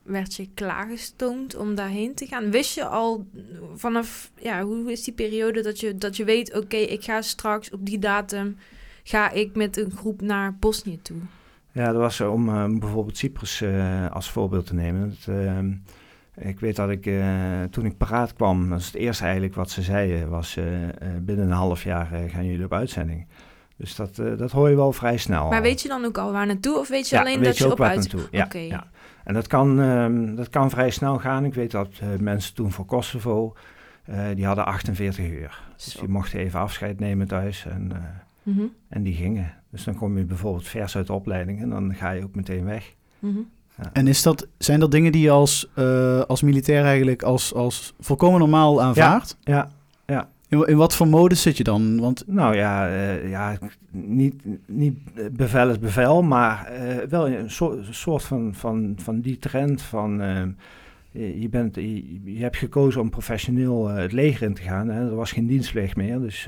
[0.03, 2.51] werd je klaargestoomd om daarheen te gaan?
[2.51, 3.27] Wist je al
[3.75, 7.21] vanaf, ja, hoe is die periode dat je, dat je weet, oké, okay, ik ga
[7.21, 8.57] straks op die datum,
[9.03, 11.17] ga ik met een groep naar Bosnië toe?
[11.71, 15.09] Ja, dat was om uh, bijvoorbeeld Cyprus uh, als voorbeeld te nemen.
[15.09, 15.59] Dat, uh,
[16.37, 17.03] ik weet dat ik
[17.69, 20.59] toen ik paraat kwam, dat is het eerste eigenlijk wat ze zeiden, was
[21.21, 23.27] binnen een half jaar gaan jullie op uitzending.
[23.77, 25.49] Dus dat, dat hoor je wel vrij snel.
[25.49, 27.57] Maar weet je dan ook al waar naartoe of weet je ja, alleen weet dat
[27.57, 28.27] je, je op uitzending...
[28.31, 28.67] Ja, okay.
[28.67, 28.87] ja.
[29.23, 31.45] En dat kan, um, dat kan vrij snel gaan.
[31.45, 33.55] Ik weet dat mensen toen voor Kosovo,
[34.35, 35.61] die hadden 48 uur.
[35.75, 37.91] Dus die mochten even afscheid nemen thuis en,
[38.43, 38.73] mm -hmm.
[38.89, 39.53] en die gingen.
[39.71, 42.65] Dus dan kom je bijvoorbeeld vers uit de opleiding en dan ga je ook meteen
[42.65, 42.93] weg.
[43.19, 43.49] Mm -hmm.
[43.77, 43.89] Ja.
[43.93, 45.67] En is dat, zijn dat dingen die je als,
[46.27, 49.37] als militair eigenlijk als, als volkomen normaal aanvaardt?
[49.43, 49.69] Ja, ja,
[50.05, 50.29] ja.
[50.47, 51.99] In, in, wat voor mode zit je dan?
[51.99, 52.23] Want...
[52.27, 53.57] Nou ja, uh, ja
[53.91, 54.33] niet,
[54.65, 54.97] niet
[55.31, 60.21] bevel is bevel, maar uh, wel een soort, soort van, van, van die trend van...
[61.11, 64.87] Je, bent, je, je, hebt gekozen om professioneel het leger in te gaan.
[64.87, 65.09] Hè.
[65.09, 66.47] Er was geen dienstplicht meer, dus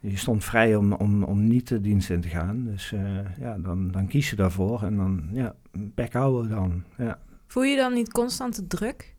[0.00, 2.64] je stond vrij om, om, om niet de dienst in te gaan.
[2.64, 2.94] Dus
[3.40, 7.18] ja, dan, dan kies je daarvoor en dan, ja, bek houden dan, ja.
[7.46, 9.14] Voel je dan niet constant de druk?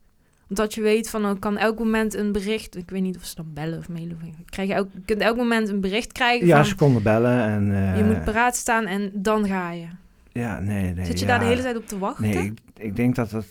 [0.48, 2.78] Dat je weet van, oh, kan elk moment een bericht...
[2.78, 4.18] Ik weet niet of ze dan bellen of mailen.
[4.46, 7.44] Krijg je, elk, je kunt elk moment een bericht krijgen Ja, van, ze konden bellen
[7.44, 7.68] en...
[7.68, 9.88] Uh, je moet paraat staan en dan ga je.
[10.32, 11.06] Ja, nee, nee.
[11.06, 12.30] Zit je ja, daar de hele tijd op te wachten?
[12.30, 13.46] Nee, ik, ik denk dat dat...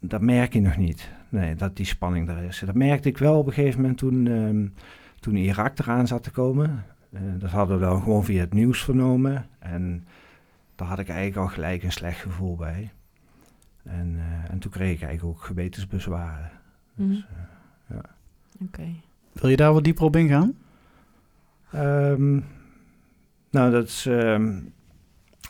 [0.00, 1.08] Dat merk je nog niet.
[1.28, 2.62] Nee, dat die spanning er is.
[2.66, 4.74] Dat merkte ik wel op een gegeven moment toen, um,
[5.20, 6.84] toen Irak eraan zat te komen.
[7.10, 9.46] Uh, dat hadden we dan gewoon via het nieuws vernomen.
[9.58, 10.06] En
[10.74, 12.90] daar had ik eigenlijk al gelijk een slecht gevoel bij.
[13.82, 16.50] En, uh, en toen kreeg ik eigenlijk ook gewetensbezwaren.
[16.94, 17.16] Dus, mm -hmm.
[17.16, 18.10] uh, ja.
[18.54, 18.64] Oké.
[18.64, 19.00] Okay.
[19.32, 20.54] Wil je daar wat dieper op ingaan?
[21.74, 22.44] Um,
[23.50, 24.72] nou, dat is um,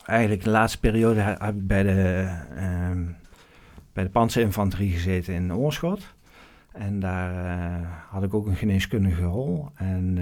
[0.05, 2.29] eigenlijk de laatste periode heb ik bij de,
[2.91, 3.17] um,
[3.93, 6.15] bij de panzerinfanterie gezeten in Oorschot.
[6.73, 7.33] En daar
[7.81, 9.69] uh, had ik ook een geneeskundige rol.
[9.75, 10.19] En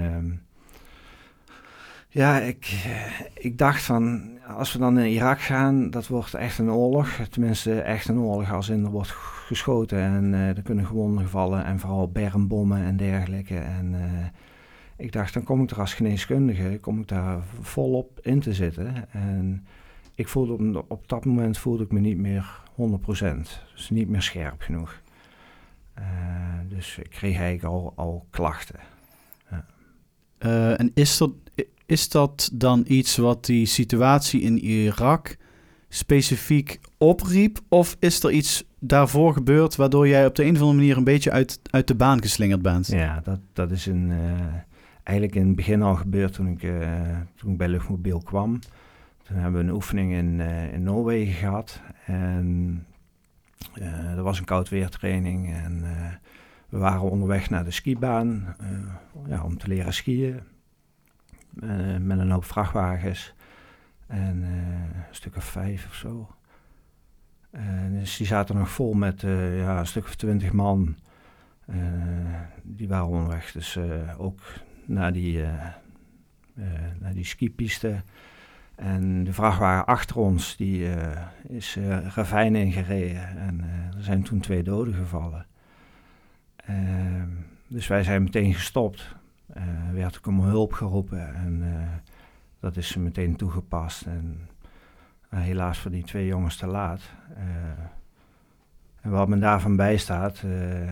[2.09, 2.85] ja, ik,
[3.33, 7.09] ik dacht van, als we dan in Irak gaan, dat wordt echt een oorlog.
[7.29, 11.65] Tenminste, echt een oorlog als in er wordt geschoten en uh, er kunnen gewonden gevallen
[11.65, 13.57] en vooral bermbommen en dergelijke.
[13.57, 13.95] En
[14.99, 19.11] ik dacht, dan kom ik er als geneeskundige, kom ik daar volop in te zitten.
[19.11, 19.65] En
[20.15, 22.75] ik voelde op, op dat moment voelde ik me niet meer 100%,
[23.73, 25.01] dus niet meer scherp genoeg.
[25.99, 26.05] Uh,
[26.67, 28.79] dus ik kreeg eigenlijk al, al klachten.
[29.49, 30.75] Ja.
[30.75, 31.31] en is dat,
[31.85, 35.37] is dat dan iets wat die situatie in Irak
[35.89, 37.59] specifiek opriep?
[37.67, 41.03] Of is er iets daarvoor gebeurd waardoor jij op de een of andere manier een
[41.03, 42.87] beetje uit, uit de baan geslingerd bent?
[42.87, 44.17] Ja, dat, dat is een, uh,
[45.03, 48.59] eigenlijk in het begin al gebeurd toen ik, uh, toen ik bij Luchtmobiel kwam.
[49.23, 51.81] Toen hebben we een oefening in, uh, in Noorwegen gehad.
[52.05, 52.85] En
[54.15, 55.81] er was een koudweertraining en
[56.69, 58.55] we waren onderweg naar de skibaan
[59.27, 60.39] ja, om te leren skiën.
[61.99, 63.33] met een hoop vrachtwagens
[64.07, 66.35] en een stuk of vijf of zo.
[67.51, 70.95] En dus die zaten nog vol met ja, een stuk of twintig man.
[72.63, 73.51] Die waren onderweg.
[73.51, 73.79] Dus
[74.17, 74.39] ook
[74.85, 75.43] naar die,
[76.99, 78.03] naar die skipiste.
[78.79, 80.89] En de vrachtwagen achter ons, die
[81.47, 81.77] is
[82.15, 83.37] ravijn ingereden.
[83.37, 83.61] En
[83.97, 85.45] er zijn toen twee doden gevallen.
[86.55, 87.29] Ehm,
[87.67, 89.15] dus wij zijn meteen gestopt.
[89.53, 91.35] Er werd ook om hulp geroepen.
[91.35, 91.63] En
[92.59, 94.05] dat is meteen toegepast.
[94.05, 94.49] En
[95.33, 97.01] uh, helaas voor die twee jongens te laat.
[97.31, 97.37] Uh,
[99.01, 100.89] en wat me daarvan bijstaat, uh,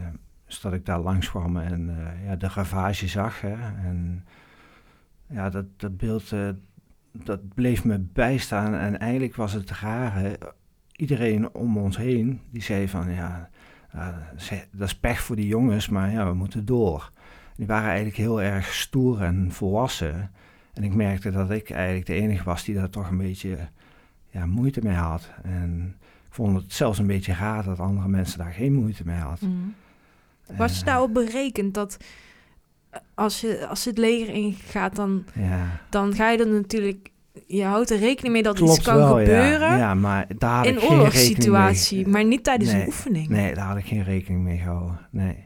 [0.48, 1.96] is dat ik daar langs kwam en
[2.26, 3.42] ja, de ravage zag.
[3.42, 3.54] Hè,
[3.88, 4.26] en
[5.28, 6.34] ja, dat, dat beeld,
[7.26, 8.74] dat bleef me bijstaan.
[8.74, 10.40] En eigenlijk was het rare,
[10.92, 13.50] iedereen om ons heen, die zei van ja,
[14.72, 17.12] dat is pech voor die jongens, maar ja, we moeten door.
[17.56, 20.32] Die waren eigenlijk heel erg stoer en volwassen.
[20.74, 23.58] En ik merkte dat ik eigenlijk de enige was die daar toch een beetje
[24.30, 25.30] ja, moeite mee had.
[25.44, 25.96] En
[26.28, 29.50] ik vond het zelfs een beetje raar dat andere mensen daar geen moeite mee hadden.
[29.50, 29.74] Mm.
[30.58, 32.08] Was je daarop berekend dat eh,
[33.14, 35.80] als je, als je het leger ingaat, dan, ja.
[35.90, 37.10] dan ga je er natuurlijk...
[37.48, 39.60] Je houdt er rekening mee dat iets kan gebeuren.
[39.60, 39.78] Ja.
[39.78, 43.28] ja, maar daar in oorlogssituatie, maar niet tijdens nee, een oefening.
[43.28, 45.00] Nee, daar had ik geen rekening mee gehouden.
[45.12, 45.46] Nee.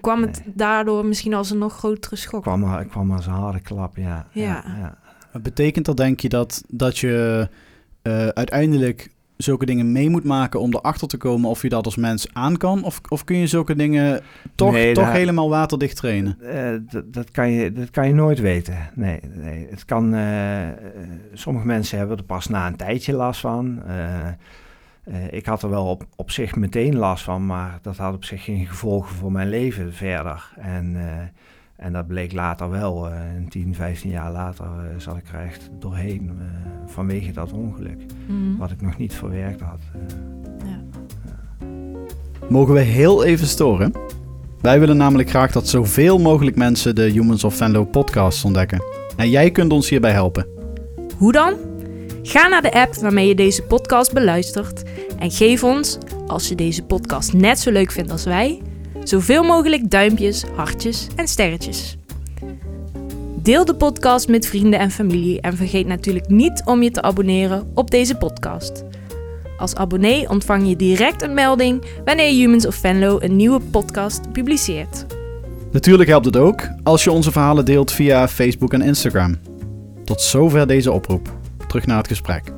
[0.00, 2.42] Kwam het daardoor misschien als een nog grotere schok?
[2.42, 4.26] Kwam, er, kwam als een harde klap, ja.
[4.32, 4.42] Ja.
[4.42, 4.62] ja,
[5.32, 5.40] ja.
[5.40, 7.48] Betekent dat, denk je, dat, dat je
[8.02, 11.96] eh, uiteindelijk zulke dingen mee moet maken om erachter te komen of je dat als
[11.96, 12.84] mens aan kan?
[12.84, 14.22] Of, of kun je zulke dingen
[14.54, 16.40] toch, Nee, toch helemaal waterdicht trainen?
[16.40, 18.90] Eh, dat, kan je, dat kan je nooit weten.
[18.94, 19.66] Nee, nee.
[19.70, 20.68] Het kan, eh,
[21.32, 23.82] sommige mensen hebben er pas na een tijdje last van.
[23.86, 24.28] Eh,
[25.30, 28.44] ik had er wel op, op zich meteen last van, maar dat had op zich
[28.44, 30.52] geen gevolgen voor mijn leven verder.
[30.56, 30.96] En,
[31.76, 33.08] en dat bleek later wel.
[33.08, 33.12] eh
[33.48, 36.44] 10, 15 jaar later eh, zat ik er echt doorheen eh,
[36.92, 37.98] vanwege dat ongeluk.
[38.26, 38.56] Mhm.
[38.58, 39.78] Wat ik nog niet verwerkt had.
[39.94, 40.00] Eh,
[40.68, 40.82] Ja.
[42.48, 43.92] Mogen we heel even storen?
[44.60, 48.82] Wij willen namelijk graag dat zoveel mogelijk mensen de Humans of Venlo podcast ontdekken.
[49.16, 50.46] En jij kunt ons hierbij helpen.
[51.16, 51.54] Hoe dan?
[52.22, 54.82] Ga naar de app waarmee je deze podcast beluistert
[55.18, 58.60] en geef ons, als je deze podcast net zo leuk vindt als wij,
[59.04, 61.96] zoveel mogelijk duimpjes, hartjes en sterretjes.
[63.42, 67.70] Deel de podcast met vrienden en familie en vergeet natuurlijk niet om je te abonneren
[67.74, 68.84] op deze podcast.
[69.58, 75.06] Als abonnee ontvang je direct een melding wanneer Humans of Venlo een nieuwe podcast publiceert.
[75.72, 79.36] Natuurlijk helpt het ook als je onze verhalen deelt via Facebook en Instagram.
[80.04, 81.32] Tot zover deze oproep.
[81.66, 82.52] Terug naar het gesprek.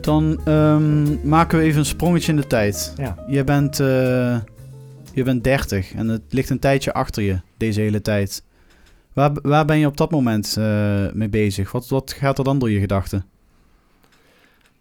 [0.00, 2.92] Dan ehm, maken we even een sprongetje in de tijd.
[2.96, 3.24] ja.
[3.28, 4.36] Je bent, eh,
[5.20, 8.44] je bent 30 en het ligt een tijdje achter je, deze hele tijd.
[9.12, 11.72] Waar, waar ben je op dat moment eh, mee bezig?
[11.72, 13.24] Wat, wat gaat er dan door je gedachten?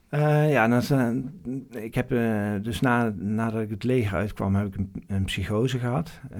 [0.10, 1.10] Eh, ja, is, eh,
[1.69, 2.10] ik heb
[2.63, 6.19] dus na, nadat ik het leger uitkwam, heb ik een, psychose gehad.
[6.32, 6.38] Uh,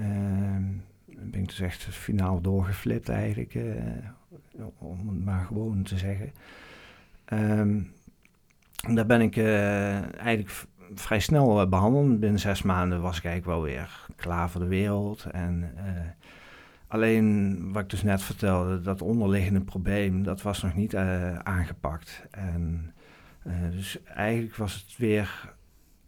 [1.06, 3.58] ben ik dus echt finaal doorgeflipt eigenlijk,
[4.78, 6.32] om het maar gewoon te zeggen.
[7.24, 7.80] Ehm,
[8.94, 9.36] daar ben ik
[10.16, 10.50] eigenlijk
[10.94, 12.20] vrij snel eh, behandeld.
[12.20, 15.24] Binnen zes maanden was ik eigenlijk wel weer klaar voor de wereld.
[15.24, 15.84] En eh,
[16.88, 22.26] alleen wat ik dus net vertelde, dat onderliggende probleem, dat was nog niet eh, aangepakt.
[22.30, 22.94] En
[23.70, 25.54] dus eigenlijk was het weer,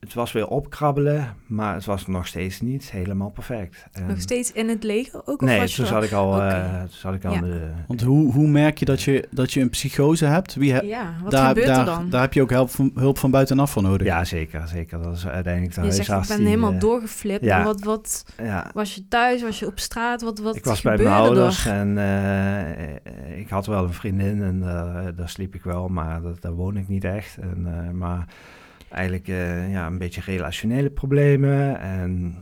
[0.02, 3.86] het was weer opkrabbelen, maar het was nog steeds niet helemaal perfect.
[3.92, 5.42] En- Nog steeds in het leger ook?
[5.42, 7.40] Of Nee, je toen zat ik al, eh, toen zat ik al Ja.
[7.40, 10.54] de, Want hoe, hoe merk je dat, je dat je een psychose hebt?
[10.54, 12.10] Wie he- Ja, wat daar, gebeurt daar, er dan?
[12.10, 14.06] daar heb je ook hulp van, hulp van buitenaf voor nodig.
[14.06, 15.02] Ja, zeker, zeker.
[15.02, 17.44] Dat is uiteindelijk de je zegt, ik ben die, helemaal eh, doorgeflipt.
[17.44, 17.64] ja.
[17.64, 19.42] Wat, wat Ja, was je thuis?
[19.42, 20.22] Was je op straat?
[20.22, 21.72] Wat, wat ik was bij mijn ouders er?
[21.72, 26.40] en eh, ik had wel een vriendin en daar, daar sliep ik wel, maar dat,
[26.42, 27.36] daar woon ik niet echt.
[27.36, 28.26] En, eh, maar
[28.92, 32.36] eigenlijk eh, ja, een beetje relationele problemen en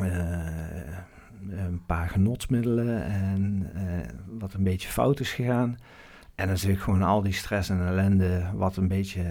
[0.00, 5.76] eh, een paar genotsmiddelen en eh, wat een beetje fout is gegaan.
[6.34, 9.24] En natuurlijk gewoon al die stress en ellende wat een beetje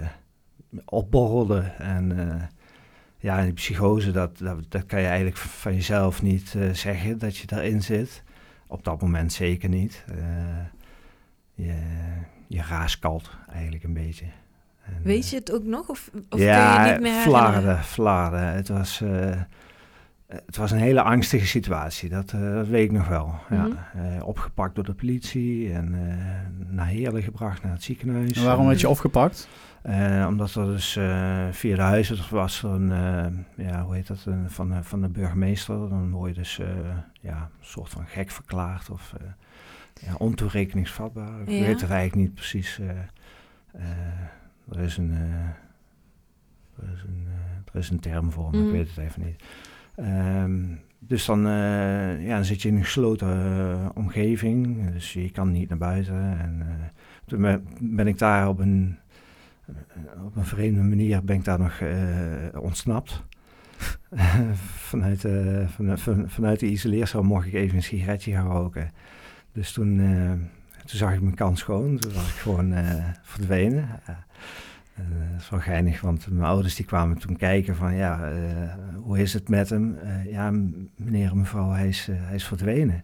[0.86, 1.60] opborrelde.
[1.78, 2.50] En
[3.18, 7.48] ja, die psychose, dat, dat, dat kan je eigenlijk van jezelf niet zeggen dat je
[7.48, 8.24] daarin zit.
[8.68, 10.06] Op dat moment zeker niet.
[11.54, 11.74] Je,
[12.48, 14.26] je raaskalt eigenlijk een beetje.
[14.88, 15.88] En, Weet eh, je het ook nog?
[15.90, 17.52] Of, of ja, kun je het niet meer herinneren?
[17.52, 18.54] flarden, flarden.
[18.54, 19.42] Het was, eh,
[20.28, 23.36] het was een hele angstige situatie, dat, eh, dat weet ik nog wel.
[23.50, 23.68] ja.
[23.68, 23.76] Mhm.
[23.98, 28.32] Eh, opgepakt door de politie en eh, naar Heerlen gebracht, naar het ziekenhuis.
[28.38, 29.48] En waarom werd je opgepakt?
[29.82, 34.08] eh, omdat er dus eh, via de huisarts was er een, eh, ja, hoe heet
[34.08, 35.90] dat, een, van, de- van de burgemeester.
[35.90, 36.68] Dan word je dus eh,
[37.22, 39.28] ja, een soort van gek verklaard of eh,
[40.08, 41.42] ja, ontoerekeningsvatbaar.
[41.42, 41.60] Ik Ja.
[41.66, 42.80] weet het eigenlijk niet precies.
[44.72, 48.66] Er is een, eh, er is een, eh, er is een term voor, maar Mhm.
[48.68, 49.44] ik weet het even niet.
[49.96, 50.66] Ehm,
[51.00, 55.70] dus dan, eh, ja, dan zit je in een gesloten omgeving, dus je kan niet
[55.70, 56.40] naar buiten.
[56.40, 56.66] En
[57.26, 57.42] toen
[57.80, 58.98] ben- ik daar op een,
[60.26, 61.82] op een vreemde manier ben ik daar nog
[62.64, 63.24] ontsnapt.
[64.90, 68.92] vanuit, eh, van, van, vanuit de isoleercel mocht ik even een sigaretje gaan roken.
[69.52, 70.00] Dus toen,
[70.88, 71.98] toen zag ik mijn kans schoon.
[71.98, 73.90] Toen was ik gewoon eh, verdwenen.
[74.06, 74.16] Eh,
[75.32, 78.32] dat is wel geinig, want mijn ouders die kwamen toen kijken van ja,
[78.96, 79.98] hoe is het met hem?
[80.30, 80.52] Ja,
[80.96, 83.04] meneer en mevrouw, hij is, hij is verdwenen.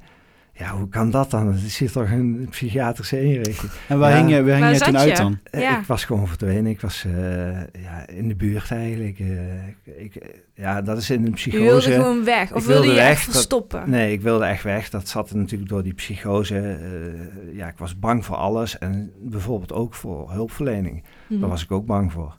[0.56, 1.48] Ja, hoe kan dat dan?
[1.54, 3.72] Het is hier toch een psychiatrische inrichting?
[3.88, 4.18] En waar Ja.
[4.18, 5.24] hing je, waar hing Waar jij toen zat uit je?
[5.24, 5.40] dan?
[5.44, 5.80] Eh, Ja.
[5.80, 6.66] Ik was gewoon verdwenen.
[6.66, 7.14] Ik was eh,
[7.62, 9.20] ja, in de buurt eigenlijk.
[9.20, 11.64] eh, ik, ik- ja, dat is in een Je psychose.
[11.64, 12.52] wilde gewoon weg?
[12.52, 13.90] Of Ik wilde, wilde je weg, echt dat- verstoppen?
[13.90, 14.90] Nee, ik wilde echt weg.
[14.90, 16.58] Dat zat natuurlijk door die psychose.
[16.60, 18.78] eh, ja, ik was bang voor alles.
[18.78, 21.04] En bijvoorbeeld ook voor hulpverlening.
[21.28, 21.40] Mhm.
[21.40, 22.38] Daar was ik ook bang voor.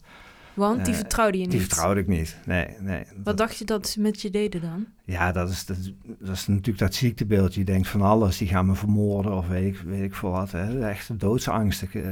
[0.54, 1.50] Want die eh, vertrouwde je niet?
[1.52, 2.36] Die vertrouwde ik niet.
[2.46, 2.98] Nee, nee.
[3.14, 4.86] Wat Dat- dacht je dat ze met je deden dan?
[5.04, 7.54] ja, dat is, dat, is- dat is natuurlijk dat ziektebeeld.
[7.54, 10.52] Je denkt van alles, die gaan me vermoorden of weet ik, weet ik veel wat.
[10.52, 10.88] Hè.
[10.88, 11.82] Echt doodsangst.
[11.82, 12.02] Eh,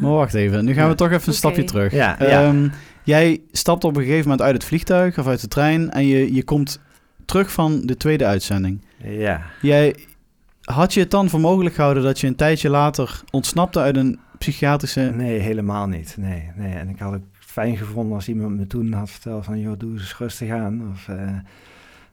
[0.00, 0.94] Maar wacht even, nu gaan we Ja.
[0.94, 1.92] toch even een stapje terug.
[1.92, 2.26] Ja, ja.
[2.26, 2.68] Ehm,
[3.04, 6.34] jij stapt op een gegeven moment uit het vliegtuig of uit de trein en je,
[6.34, 6.80] je komt
[7.24, 8.80] terug van de tweede uitzending.
[9.04, 9.42] ja.
[9.62, 9.96] Jij,
[10.60, 14.18] had je het dan voor mogelijk gehouden dat je een tijdje later ontsnapte uit een
[14.38, 15.00] psychiatrische...
[15.00, 16.14] Nee, helemaal niet.
[16.18, 16.72] Nee, nee.
[16.74, 19.58] En ik had het fijn gevonden als iemand me toen had verteld van...
[19.60, 20.90] joh, doe eens rustig aan.
[20.92, 21.38] Of, eh,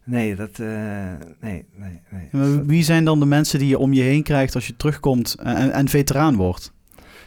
[0.03, 0.59] nee, dat...
[0.59, 2.27] eh, nee, nee, nee.
[2.31, 5.35] Maar Wie zijn dan de mensen die je om je heen krijgt als je terugkomt
[5.35, 6.73] en, en veteraan wordt?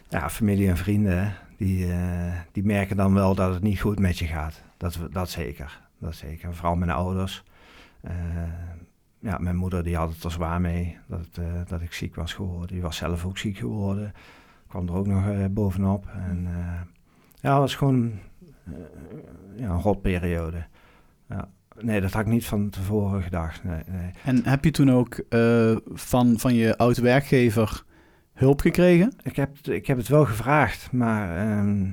[0.09, 4.19] Ja, familie en vrienden, die, eh, die merken dan wel dat het niet goed met
[4.19, 4.63] je gaat.
[4.77, 6.55] Dat, dat zeker, dat zeker.
[6.55, 7.45] Vooral mijn ouders.
[8.01, 8.13] Eh,
[9.21, 12.33] ja, mijn moeder die had het er zwaar mee dat, eh, dat ik ziek was
[12.33, 12.69] geworden.
[12.69, 14.13] Die was zelf ook ziek geworden.
[14.69, 16.07] Kwam er ook nog eh, bovenop.
[16.07, 16.81] En eh,
[17.41, 18.13] ja, het was gewoon
[18.65, 18.73] eh,
[19.57, 20.67] ja, een rotperiode.
[21.29, 21.49] Ja.
[21.79, 23.65] Nee, dat had ik niet van tevoren gedacht.
[23.65, 24.11] Nee, nee.
[24.25, 27.85] En heb je toen ook eh, van, van je oud-werkgever
[28.33, 29.13] hulp gekregen?
[29.23, 31.91] Ik, heb, ik heb het wel gevraagd, maar ehm,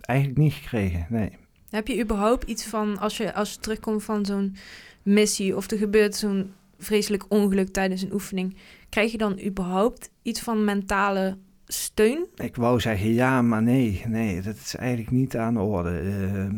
[0.00, 1.06] eigenlijk niet gekregen.
[1.08, 1.38] Nee.
[1.70, 4.56] Heb je überhaupt iets van, als je, als je terugkomt van zo'n
[5.02, 8.56] missie of er gebeurt zo'n vreselijk ongeluk tijdens een oefening,
[8.88, 11.38] krijg je dan überhaupt iets van mentale
[11.72, 12.26] steun?
[12.36, 14.02] Ik wou zeggen ja, maar nee.
[14.06, 15.98] Nee, dat is eigenlijk niet aan de orde.
[15.98, 16.54] Ehm,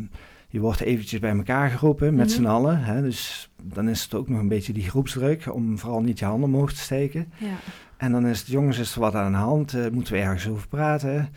[0.49, 2.35] je wordt eventjes bij elkaar geroepen met Mhm.
[2.35, 2.83] z'n allen.
[2.83, 6.25] Hè, dus dan is het ook nog een beetje die groepsdruk om vooral niet je
[6.25, 7.31] handen omhoog te steken.
[7.37, 7.55] Ja.
[7.97, 9.73] En dan is het, jongens, is er wat aan de hand?
[9.73, 11.29] Eh, moeten we ergens over praten?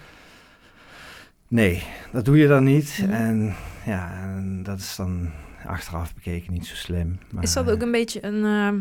[1.48, 2.98] Nee, dat doe je dan niet.
[3.02, 3.10] Mhm.
[3.12, 3.54] En
[3.86, 5.30] ja, en dat is dan
[5.66, 7.18] achteraf bekeken niet zo slim.
[7.32, 8.76] Maar, Is dat ook een beetje een, ehm,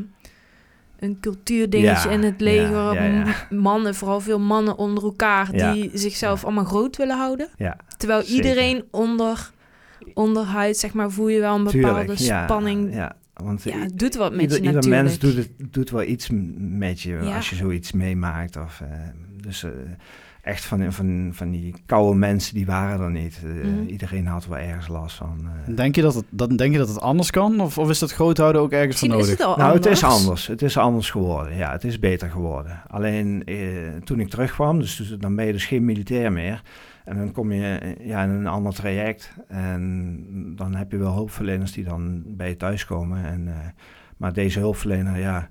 [0.99, 2.93] een cultuurdingetje Ja, in het leger?
[2.93, 3.55] ja, ja, ja.
[3.55, 5.73] Mannen, vooral veel mannen onder elkaar, Ja.
[5.73, 7.49] die zichzelf allemaal groot willen houden.
[7.57, 8.35] Ja, Terwijl Zeker.
[8.35, 9.51] iedereen onder,
[10.13, 12.19] onderhuid, zeg maar, voel je wel een bepaalde tuurlijk.
[12.19, 12.89] Ja, spanning.
[12.93, 15.03] Ja, Ja, want het doet wat met ieder, je ieder natuurlijk.
[15.03, 17.35] mens doet, het, doet wel iets met je Ja.
[17.35, 18.57] als je zoiets meemaakt.
[18.57, 18.87] Of, eh,
[19.41, 19.69] dus eh,
[20.47, 23.41] echt van, van, van die koude mensen, die waren er niet.
[23.43, 23.87] Eh, Mhm.
[23.87, 25.49] Iedereen had wel ergens last van.
[25.67, 25.75] eh.
[25.75, 27.59] Denk je dat het, dat, denk je dat het anders kan?
[27.59, 29.37] Of, of is dat groothouden ook ergens Misschien is nodig?
[29.37, 29.85] het al Nou, anders.
[29.85, 30.47] het is anders.
[30.47, 31.55] Het is anders geworden.
[31.55, 32.81] Ja, het is beter geworden.
[32.87, 33.57] Alleen eh,
[34.03, 36.61] toen ik terugkwam, dus, dus dan ben je dus geen militair meer.
[37.05, 39.33] En dan kom je ja, in een ander traject.
[39.47, 40.23] En
[40.55, 43.25] dan heb je wel hulpverleners die dan bij je thuiskomen.
[43.25, 43.53] En, eh,
[44.17, 45.49] maar deze hulpverlener, ja,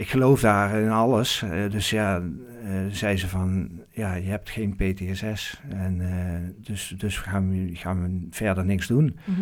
[0.00, 1.42] ik geloof daar in alles.
[1.42, 2.22] Eh, dus ja,
[2.64, 5.60] eh, zei ze van, ja, je hebt geen PTSS.
[5.68, 9.18] En eh, dus, dus gaan, we, gaan we verder niks doen.
[9.24, 9.40] Mhm.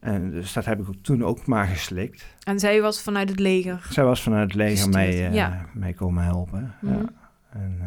[0.00, 2.36] En dus dat heb ik toen ook maar geslikt.
[2.42, 3.86] En zij was vanuit het leger.
[3.90, 5.66] Zij was vanuit het leger Gestuurd, mij, ja.
[5.74, 6.74] mij komen helpen.
[6.80, 6.92] Mhm.
[6.94, 7.04] Ja.
[7.50, 7.86] En, eh,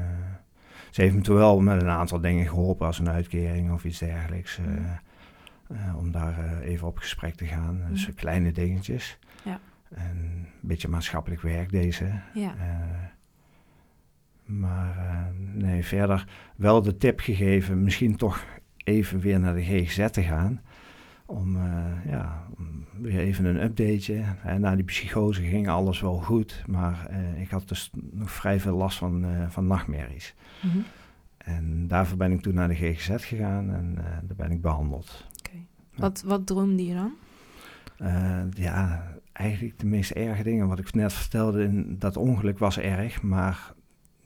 [0.91, 3.99] ze heeft me toen wel met een aantal dingen geholpen, als een uitkering of iets
[3.99, 4.57] dergelijks.
[4.57, 5.95] Mhm.
[5.95, 7.81] om daar even op gesprek te gaan.
[7.89, 8.15] Dus Mhm.
[8.15, 9.17] kleine dingetjes.
[9.43, 9.59] Ja.
[9.89, 12.21] En een beetje maatschappelijk werk deze.
[12.33, 12.55] Ja.
[12.57, 13.07] Eh,
[14.47, 18.45] maar eh, nee, verder wel de tip gegeven, misschien toch
[18.83, 20.61] even weer naar de GGZ te gaan.
[21.25, 24.23] Om, eh, ja, om weer even een updateje.
[24.43, 28.75] En na die psychose ging alles wel goed, maar ik had dus nog vrij veel
[28.75, 30.35] last van, eh, van nachtmerries.
[30.61, 30.77] Mhm.
[31.37, 35.25] En daarvoor ben ik toen naar de GGZ gegaan en daar ben ik behandeld.
[35.95, 37.13] Wat, wat droomde je dan?
[37.97, 40.67] Eh, ja, eigenlijk de meest erge dingen.
[40.67, 43.73] Wat ik net vertelde, in dat ongeluk was erg, maar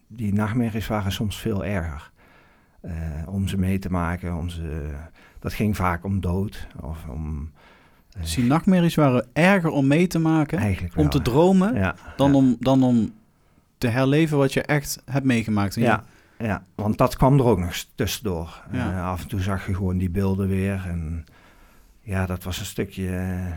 [0.08, 2.12] die nachtmerries waren soms veel erger.
[2.82, 2.92] Eh,
[3.26, 4.94] om ze mee te maken, om ze,
[5.40, 7.52] dat ging vaak om dood of om...
[8.12, 11.74] eh, Dus die nachtmerries waren erger om mee te maken, eigenlijk om wel, te dromen,
[11.76, 12.38] Ja, dan, ja.
[12.38, 13.14] om, dan om
[13.78, 15.76] te herleven wat je echt hebt meegemaakt.
[15.76, 16.04] Ja,
[16.38, 18.64] ja, want dat kwam er ook nog tussendoor.
[19.02, 20.84] Af en toe zag je gewoon die beelden weer.
[20.88, 21.26] En
[22.02, 23.52] ja, dat was een stukje eh,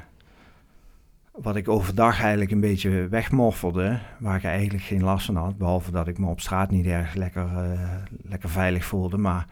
[1.33, 3.99] wat ik overdag eigenlijk een beetje wegmoffelde.
[4.19, 5.59] Waar ik eigenlijk geen last van had.
[5.59, 7.81] Behalve dat ik me op straat niet erg lekker, eh,
[8.23, 9.17] lekker veilig voelde.
[9.17, 9.47] Maar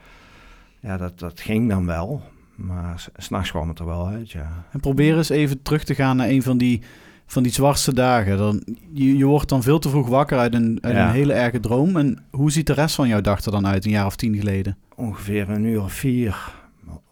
[0.81, 2.23] ja, dat, dat ging dan wel.
[2.55, 4.65] Maar s- s'nachts kwam het er wel uit, ja.
[4.71, 6.83] En probeer eens even terug te gaan naar een van die,
[7.27, 8.37] van die zwartste dagen.
[8.39, 11.07] Dan, je, je wordt dan veel te vroeg wakker uit, een, uit Ja.
[11.07, 11.97] een hele erge droom.
[11.97, 14.37] En hoe ziet de rest van jouw dag er dan uit, een jaar of tien
[14.37, 14.77] geleden?
[14.95, 16.53] ongeveer een uur of vier,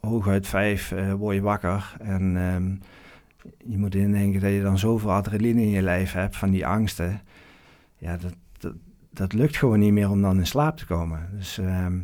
[0.00, 1.96] hooguit vijf, eh, word je wakker.
[2.00, 2.74] En ehm,
[3.70, 7.20] je moet indenken dat je dan zoveel adrenaline in je lijf hebt van die angsten.
[7.96, 8.74] Ja, dat,
[9.10, 11.28] dat, lukt gewoon niet meer om dan in slaap te komen.
[11.32, 11.98] Dus ehm,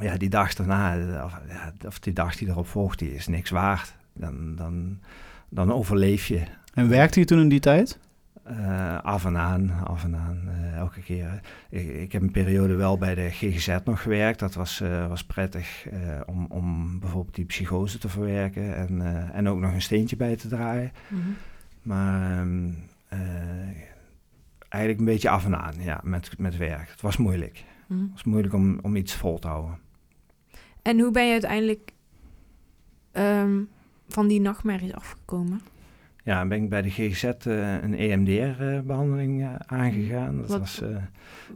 [0.00, 3.50] ja, die dag daarna, of, ja, of die dag die erop volgt, die is niks
[3.50, 3.94] waard.
[4.12, 4.98] Dan, dan,
[5.48, 6.42] dan overleef je.
[6.74, 7.98] En werkte je toen in die tijd?
[8.50, 11.40] Eh, af en aan, af en aan, eh, elke keer.
[11.70, 14.38] Ik, ik heb een periode wel bij de GGZ nog gewerkt.
[14.38, 15.86] Dat was, eh, was prettig
[16.26, 20.48] om, om bijvoorbeeld die psychose te verwerken en, en ook nog een steentje bij te
[20.48, 20.92] draaien.
[21.08, 21.30] Mhm.
[21.82, 22.68] Maar ehm,
[23.08, 23.18] eh,
[24.68, 26.90] eigenlijk een beetje af en aan, ja, met, met werk.
[26.90, 27.64] Het was moeilijk.
[27.86, 28.00] Mhm.
[28.00, 29.78] Het was moeilijk om, om iets vol te houden.
[30.82, 31.92] En hoe ben je uiteindelijk
[33.12, 33.62] ehm,
[34.08, 35.60] van die nachtmerries afgekomen?
[36.24, 40.36] Ja, ben ik bij de GGZ uh, een EMDR-behandeling uh, aangegaan.
[40.36, 40.88] Dat Wat- was, eh,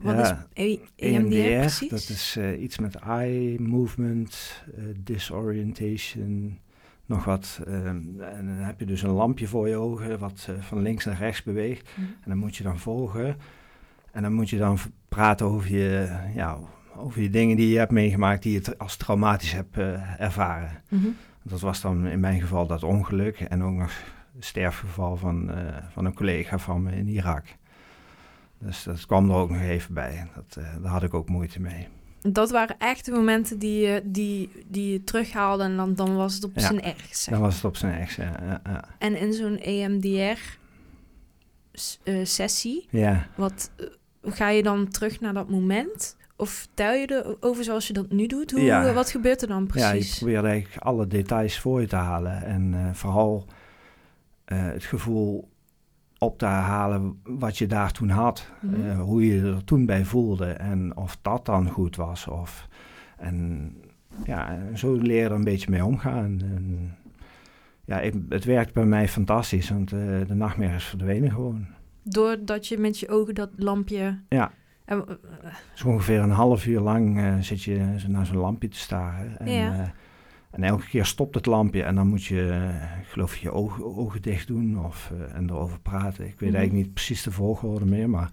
[0.02, 1.88] Wat ja, is E- EMDR precies?
[1.90, 4.82] dat is eh, iets met eye movement, eh,
[5.58, 6.58] disorientation,
[7.06, 7.60] nog wat.
[7.66, 11.18] en dan heb je dus een lampje voor je ogen wat eh, van links naar
[11.18, 11.88] rechts beweegt.
[11.94, 12.06] Mhm.
[12.06, 13.36] En dan moet je dan volgen.
[14.12, 16.58] En dan moet je dan praten over je, ja,
[16.96, 20.70] over je dingen die je hebt meegemaakt, die je tra- als traumatisch hebt eh, ervaren.
[20.88, 21.06] Mhm.
[21.42, 23.92] Dat was dan in mijn geval dat ongeluk en ook nog
[24.38, 27.44] sterfgeval van, eh, van een collega van me in Irak.
[28.58, 30.28] Dus dat kwam er ook nog even bij.
[30.34, 31.88] Dat, eh, daar had ik ook moeite mee.
[32.20, 36.34] Dat waren echt de momenten die je, die, die je terughaalde en dan, dan was
[36.34, 36.60] het op Ja.
[36.60, 37.16] zijn ergst.
[37.22, 38.16] zeg Dan was het op zijn ex.
[38.16, 38.84] Ja, ja, ja.
[38.98, 39.58] En in zo'n
[41.72, 43.26] EMDR-sessie, ja.
[43.36, 43.86] wat eh,
[44.32, 46.16] ga je dan terug naar dat moment?
[46.36, 48.50] Of vertel je erover zoals je dat nu doet?
[48.50, 48.92] Hoe, Ja.
[48.92, 50.16] Wat gebeurt er dan Ja, je precies?
[50.18, 52.42] probeert eigenlijk alle details voor je te halen.
[52.44, 53.54] En eh, vooral eh,
[54.44, 55.52] het gevoel
[56.18, 58.50] op te halen wat je daar toen had.
[58.60, 58.74] Mhm.
[58.90, 62.26] Eh, hoe je er toen bij voelde en of dat dan goed was.
[62.28, 62.68] Of,
[63.18, 63.72] en
[64.24, 66.40] ja, zo leer je er een beetje mee omgaan.
[66.42, 66.94] En,
[67.84, 71.66] ja, ik- het werkt bij mij fantastisch, want eh, de nachtmerries verdwenen gewoon.
[72.02, 74.18] Doordat je met je ogen dat lampje...
[74.28, 74.50] Ja.
[74.84, 75.14] En, eh,
[75.72, 79.38] Dus ongeveer een half uur lang eh, zit je zo naar zo'n lampje te staren.
[79.38, 79.92] En, Ja.
[80.54, 83.84] En elke keer stopt het lampje en dan moet je, eh, ik geloof je ogen,
[83.96, 86.24] ogen dicht doen of, eh, en erover praten.
[86.26, 86.58] Ik weet Mhm.
[86.58, 88.30] eigenlijk niet precies de volgorde meer, maar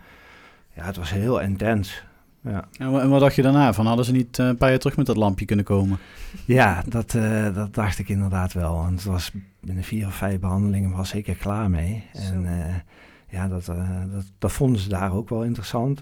[0.76, 2.04] ja, het was heel intens.
[2.44, 3.74] Ja, En, wa- en wat dacht je daarna?
[3.74, 5.98] Van hadden ze niet eh, een paar jaar terug met dat lampje kunnen komen?
[6.46, 7.12] ja dat,
[7.54, 8.76] dat dacht ik inderdaad wel.
[8.76, 12.04] Want het was binnen vier of vijf behandelingen was ik er klaar mee.
[12.14, 12.20] Zo.
[12.22, 12.84] En
[13.30, 16.02] ja, dat, dat, dat vonden ze daar ook wel interessant.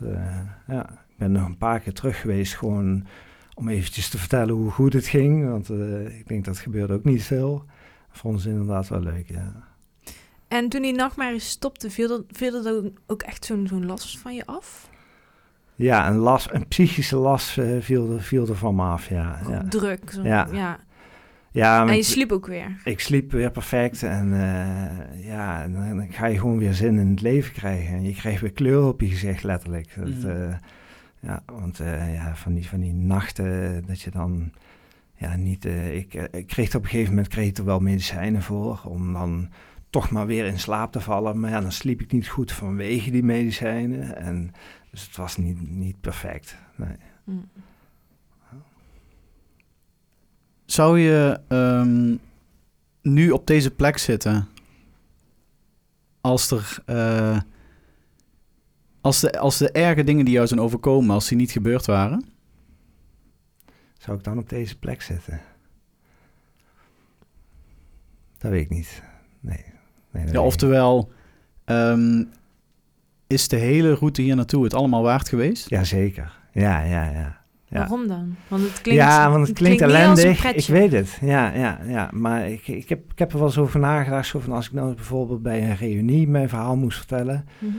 [0.67, 3.05] Ja, ik ben nog een paar keer terug geweest, gewoon
[3.60, 5.49] om eventjes te vertellen hoe goed het ging.
[5.49, 7.66] Want eh, ik denk dat gebeurde ook niet veel.
[8.12, 9.53] Dat vonden ze inderdaad wel leuk, ja.
[10.47, 14.20] en toen die nachtmerries stopte, viel er, viel er ook- ook echt zo'n zo'n last
[14.20, 14.89] van je af?
[15.76, 19.39] Ja, een, last, een psychische last eh, viel, er, viel er van me af, ja.
[19.49, 19.64] ja.
[19.70, 20.12] Druk.
[20.12, 20.47] Zo, Ja.
[20.51, 20.80] ja.
[21.51, 22.78] ja En je sliep ook weer.
[22.84, 27.22] ik sliep weer perfect en eh, ja, dan ga je gewoon weer zin in het
[27.22, 27.93] leven krijgen.
[27.95, 29.93] En je krijgt weer kleur op je gezicht, letterlijk.
[29.95, 30.53] Dat, Mhm.
[31.20, 34.51] Ja, want eh, ja, van, die, van die nachten dat je dan
[35.15, 35.65] ja, niet...
[35.65, 38.41] eh, ik, eh, ik kreeg er op een gegeven moment kreeg ik er wel medicijnen
[38.41, 39.49] voor om dan
[39.89, 41.39] toch maar weer in slaap te vallen.
[41.39, 44.15] Maar ja, dan sliep ik niet goed vanwege die medicijnen.
[44.15, 44.51] En,
[44.91, 46.57] dus het was niet, niet perfect.
[46.76, 46.95] Nee.
[47.24, 47.32] Hm.
[50.65, 52.15] Zou je ehm,
[53.01, 54.47] nu op deze plek zitten
[56.22, 56.84] als er...
[59.02, 62.26] als, de, als de erge dingen die jou zijn overkomen, als die niet gebeurd waren?
[63.97, 65.41] Zou ik dan op deze plek zitten?
[68.38, 69.04] Dat weet ik niet.
[69.39, 69.66] Nee.
[70.12, 71.12] nee Ja, oftewel,
[71.66, 72.24] ehm,
[73.28, 75.70] is de hele route hier naartoe het allemaal waard geweest?
[75.70, 76.38] Jazeker.
[76.52, 77.39] Ja, ja, ja.
[77.70, 77.78] Ja.
[77.78, 78.36] Waarom dan?
[78.47, 80.45] Want het klinkt, ja, want het klinkt, een ellendig.
[80.45, 81.18] Ik weet het.
[81.22, 82.10] Ja, ja, ja.
[82.14, 84.28] Maar ik, ik, heb, ik heb er wel eens over nagedacht.
[84.28, 87.45] Zo van als ik nou bijvoorbeeld bij een reunie mijn verhaal moest vertellen.
[87.60, 87.76] Mhm.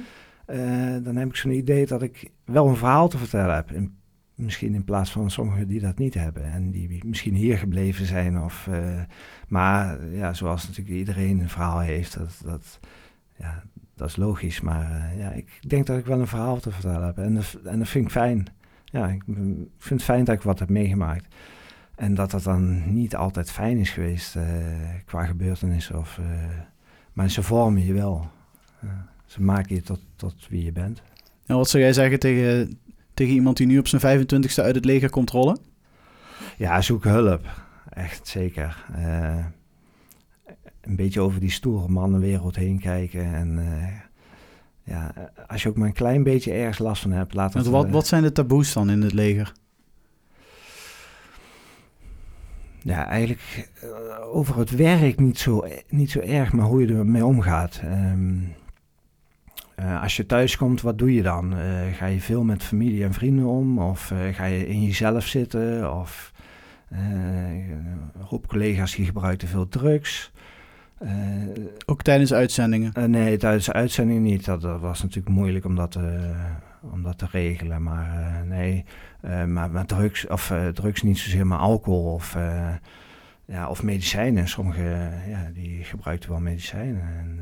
[1.02, 3.70] Dan heb ik zo'n idee dat ik wel een verhaal te vertellen heb.
[3.72, 3.98] In-
[4.34, 6.52] misschien in plaats van sommigen die dat niet hebben.
[6.52, 8.40] En die misschien hier gebleven zijn.
[8.40, 9.00] Of, eh,
[9.48, 12.18] maar ja, zoals natuurlijk iedereen een verhaal heeft.
[12.18, 12.80] Dat, dat,
[13.36, 13.62] ja,
[13.94, 14.60] dat is logisch.
[14.60, 17.18] Maar eh, ja, ik denk dat ik wel een verhaal te vertellen heb.
[17.18, 18.46] En dat, en dat vind ik fijn.
[18.84, 19.22] Ja, ik
[19.78, 21.34] vind het fijn dat ik wat heb meegemaakt.
[21.94, 24.44] En dat dat dan niet altijd fijn is geweest eh,
[25.04, 25.98] qua gebeurtenissen.
[25.98, 26.24] Of, eh,
[27.12, 28.30] maar ze vormen je wel.
[29.30, 31.02] Ze maken je tot, tot wie je bent.
[31.46, 32.78] En wat zou jij zeggen tegen,
[33.14, 35.58] tegen iemand die nu op zijn 25ste uit het leger komt rollen?
[36.56, 37.46] Ja, zoek hulp.
[37.88, 38.84] Echt zeker.
[38.94, 39.44] Eh,
[40.80, 43.34] een beetje over die stoere mannenwereld heen kijken.
[43.34, 44.00] En eh,
[44.82, 45.14] ja,
[45.46, 47.66] als je ook maar een klein beetje ergens last van hebt, laat het...
[47.66, 49.52] Wat, eh, wat zijn de taboes dan in het leger?
[52.82, 53.70] Ja, eigenlijk
[54.32, 57.80] over het werk niet zo, niet zo erg, maar hoe je ermee omgaat.
[57.84, 58.38] Ehm,
[59.80, 61.56] eh, als je thuis komt, wat doe je dan?
[61.56, 63.78] Eh, ga je veel met familie en vrienden om?
[63.78, 65.94] Of eh, ga je in jezelf zitten?
[65.98, 66.32] Of
[66.88, 70.32] een groep collega's die gebruiken veel drugs?
[71.86, 73.10] Ook tijdens uitzendingen.
[73.10, 74.44] nee, tijdens de uitzending niet.
[74.44, 75.98] Dat, dat was natuurlijk moeilijk om dat,
[76.80, 77.82] om dat te regelen.
[77.82, 78.84] Maar nee,
[79.46, 82.36] maar, maar drugs, of drugs niet zozeer, maar alcohol of,
[83.44, 84.48] ja, of medicijnen.
[84.48, 87.02] Sommigen ja, die gebruikten wel medicijnen.
[87.02, 87.40] En,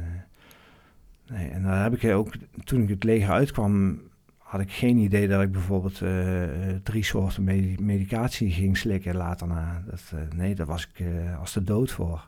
[1.31, 2.33] nee, en daar heb ik ook,
[2.65, 4.01] toen ik het leger uitkwam,
[4.49, 6.43] had ik geen idee dat ik bijvoorbeeld eh,
[6.83, 9.83] drie soorten medi- medicatie ging slikken later na.
[9.87, 12.27] Dat, eh, nee, daar was ik eh, als de dood voor.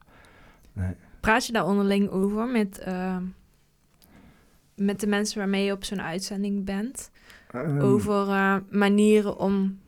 [0.73, 0.95] Nee.
[1.21, 3.17] Praat je daar onderling over met, uh,
[4.75, 7.11] met de mensen waarmee je op zo'n uitzending bent?
[7.51, 8.27] Ehm, over
[8.71, 9.79] manieren om,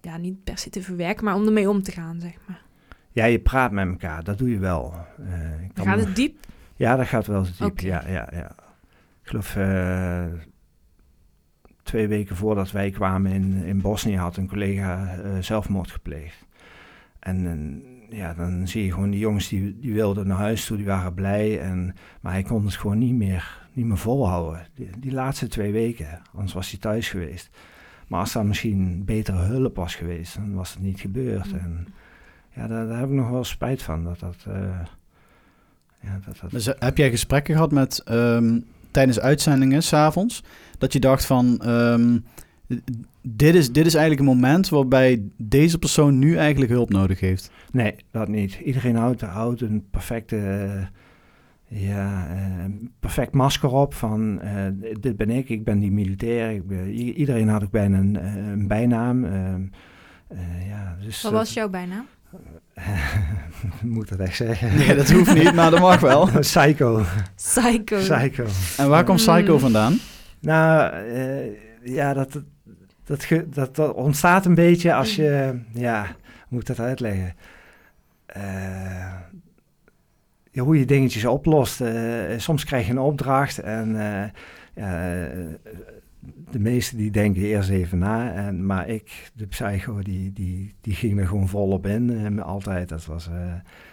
[0.00, 2.62] ja, niet per se te verwerken, maar om ermee om te gaan, zeg maar.
[3.10, 4.94] Ja, je praat met elkaar, dat doe je wel.
[5.74, 6.46] Ik gaat het diep?
[6.76, 7.86] Ja, dat gaat wel diep, okay.
[7.86, 8.50] ja, ja, ja.
[9.22, 10.24] Ik geloof uh,
[11.82, 16.46] twee weken voordat wij kwamen in, in Bosnië had een collega uh, zelfmoord gepleegd.
[17.18, 20.86] En, ja, dan zie je gewoon die jongens die, die wilden naar huis toe, die
[20.86, 21.60] waren blij.
[21.60, 24.66] En, maar hij kon het gewoon niet meer, niet meer volhouden.
[24.74, 27.50] Die, die laatste twee weken, anders was hij thuis geweest.
[28.06, 31.52] Maar als daar misschien betere hulp was geweest, dan was het niet gebeurd.
[31.52, 31.58] Mm.
[31.58, 31.86] En
[32.50, 34.04] ja, daar, daar, heb ik nog wel spijt van.
[34.04, 34.80] Dat dat, uh,
[36.06, 36.50] ja, dat, dat...
[36.50, 40.42] Dus heb jij gesprekken gehad met um, tijdens uitzendingen s'avonds?
[40.78, 41.68] Dat je dacht van.
[41.68, 42.24] Um,
[43.22, 47.50] dit is, dit is eigenlijk een moment waarbij deze persoon nu eigenlijk hulp nodig heeft.
[47.72, 48.54] Nee, dat niet.
[48.64, 52.64] Iedereen houdt, houdt een perfecte, uh, ja, uh,
[53.00, 54.66] perfect masker op van uh,
[55.00, 56.50] dit ben ik, ik ben die militair.
[56.50, 58.14] Ik ben, iedereen had ook bijna een,
[58.50, 59.24] een bijnaam.
[60.68, 62.06] ja, dus, Wat was jouw bijnaam?
[63.82, 64.76] moet dat echt zeggen?
[64.76, 66.28] Nee, dat hoeft niet, maar dat mag wel.
[66.40, 67.04] Psycho.
[67.36, 67.98] Psycho.
[67.98, 68.44] Psycho.
[68.76, 69.98] En waar komt Psycho vandaan?
[70.40, 70.94] Nou,
[71.82, 72.40] ja, dat,
[73.04, 76.16] dat, dat, dat, ontstaat een beetje als je, ja, hoe
[76.48, 77.34] moet ik dat uitleggen?
[78.36, 79.14] Uh,
[80.50, 81.80] ja, hoe je dingetjes oplost.
[81.80, 81.90] Uh,
[82.36, 84.24] soms krijg je een opdracht en uh,
[84.74, 85.28] ja,
[86.56, 88.32] de meesten die denken eerst even na.
[88.32, 92.42] En, maar ik, de psycho, die, die, die ging er gewoon volop in.
[92.42, 93.28] altijd, dat was,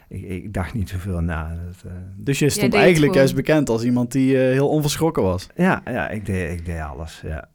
[0.07, 1.57] ik, ik, dacht niet zoveel na.
[1.65, 5.47] Dat, dus je stond eigenlijk juist bekend als iemand die heel onverschrokken was?
[5.55, 7.49] Ja, ja ik, deed, ik deed alles, ja.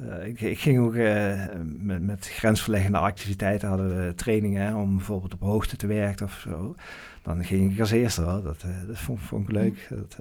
[0.00, 4.96] Uh, ik, ik, ging ook uh, met, met, grensverleggende activiteiten hadden we trainingen hè, om
[4.96, 6.74] bijvoorbeeld op hoogte te werken of zo.
[7.22, 8.42] Dan ging ik als eerste wel.
[8.42, 9.88] Dat, uh, dat vond, vond, ik leuk.
[9.90, 10.18] Dat,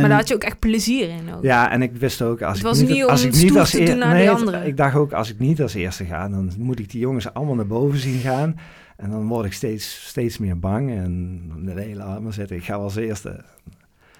[0.00, 1.42] Maar daar had je ook echt plezier in ook.
[1.42, 3.96] Ja, en ik wist ook als het ik niet, niet als ik niet als eerste
[3.96, 7.00] nee, het, ik dacht ook als ik niet als eerste ga, dan moet ik die
[7.00, 8.56] jongens allemaal naar boven zien gaan.
[8.96, 12.56] En dan word ik steeds, steeds meer bang en de hele armen zitten.
[12.56, 13.44] Ik ga als eerste.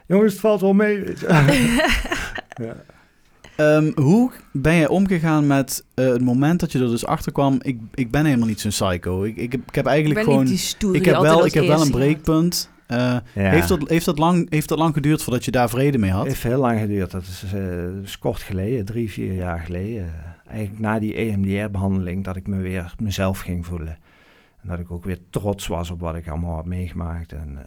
[0.07, 1.01] Jongens, het valt wel mee.
[1.01, 1.27] Weet je.
[2.64, 2.77] ja.
[3.57, 7.59] Um, hoe ben jij omgegaan met uh, het moment dat je er dus achter kwam?
[7.62, 9.22] Ik, ik ben helemaal niet zo'n psycho.
[9.22, 10.49] Ik, ik, ik heb eigenlijk ik ben gewoon.
[10.49, 12.70] Niet die stoer, ik heb wel, ik heb wel een breekpunt.
[12.89, 13.22] Uh, ja.
[13.35, 16.20] heeft, dat, heeft, dat lang, heeft dat lang geduurd voordat je daar vrede mee had?
[16.20, 17.11] Het heeft heel lang geduurd.
[17.11, 20.12] Dat is, uh, is kort geleden, drie, vier jaar geleden.
[20.47, 23.99] Eigenlijk na die EMDR-behandeling, dat ik me weer mezelf ging voelen.
[24.62, 27.32] En dat ik ook weer trots was op wat ik allemaal had meegemaakt.
[27.32, 27.59] En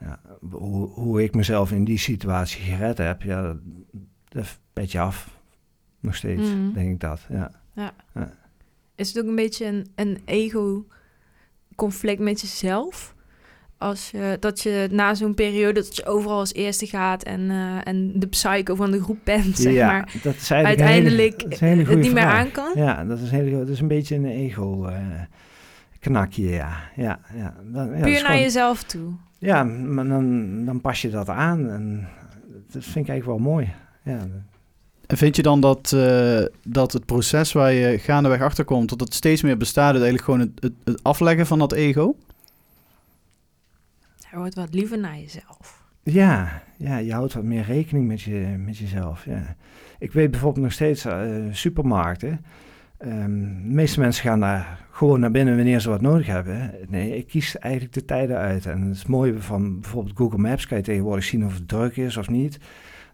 [0.00, 0.20] ja,
[0.50, 3.56] hoe, hoe ik mezelf in die situatie gered heb, ja, dat,
[4.28, 5.40] dat petje af.
[6.00, 6.72] Nog steeds, Mhm.
[6.72, 7.20] denk ik dat.
[7.28, 7.50] Ja.
[7.74, 7.92] Ja.
[8.14, 8.32] Ja.
[8.94, 13.14] Is het ook een beetje een, een ego-conflict met jezelf?
[13.82, 17.76] Als je, dat je na zo'n periode dat je overal als eerste gaat en, eh,
[17.84, 21.86] en de psycho van de groep bent, zeg ja, maar, dat is uiteindelijk hele- dat
[21.86, 22.72] is het niet meer aan kan?
[22.74, 24.96] Ja, dat is, een hele, dat is een beetje een ego eh,
[25.98, 26.76] knakje, ja.
[26.96, 27.54] ja, ja.
[27.72, 29.12] Dan, ja, dat Puur naar gewoon- jezelf toe.
[29.38, 32.08] Ja, maar dan, dan pas je dat aan en
[32.72, 33.72] dat vind ik eigenlijk wel mooi.
[34.04, 34.18] Ja,
[35.06, 39.00] En vind je dan dat, eh, dat het proces waar je gaandeweg achter komt, dat
[39.00, 42.16] het steeds meer bestaat uit eigenlijk gewoon het, het, het afleggen van dat ego?
[44.32, 45.84] Je wordt wat liever naar jezelf.
[46.02, 49.24] Ja, ja, je houdt wat meer rekening met, je, met jezelf.
[49.24, 49.56] Ja.
[49.98, 52.44] Ik weet bijvoorbeeld nog steeds eh, supermarkten.
[52.98, 56.74] Ehm, de meeste mensen gaan daar gewoon naar binnen wanneer ze wat nodig hebben.
[56.88, 58.66] Nee, ik kies eigenlijk de tijden uit.
[58.66, 61.96] En het is mooi van bijvoorbeeld Google Maps kan je tegenwoordig zien of het druk
[61.96, 62.58] is of niet.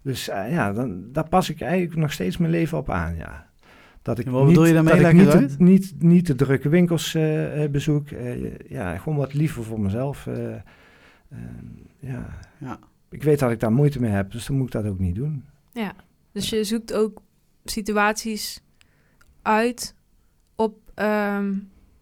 [0.03, 3.47] Dus eh, ja, dan, daar pas ik eigenlijk nog steeds mijn leven op aan, ja.
[4.03, 5.03] Dat ik En wat bedoel je daarmee?
[5.03, 8.11] dat ik niet, niet, niet de drukke winkels eh, bezoek.
[8.11, 10.29] Eh, ja, gewoon wat liever voor mezelf.
[11.29, 11.45] Eh, eh,
[12.01, 12.39] ja.
[12.59, 12.79] Ja.
[13.11, 15.15] Ik weet dat ik daar moeite mee heb, dus dan moet ik dat ook niet
[15.15, 15.45] doen.
[15.73, 15.93] Ja.
[16.33, 17.23] Dus je zoekt ook
[17.65, 18.61] situaties
[19.43, 19.95] uit
[20.57, 21.55] op ehm,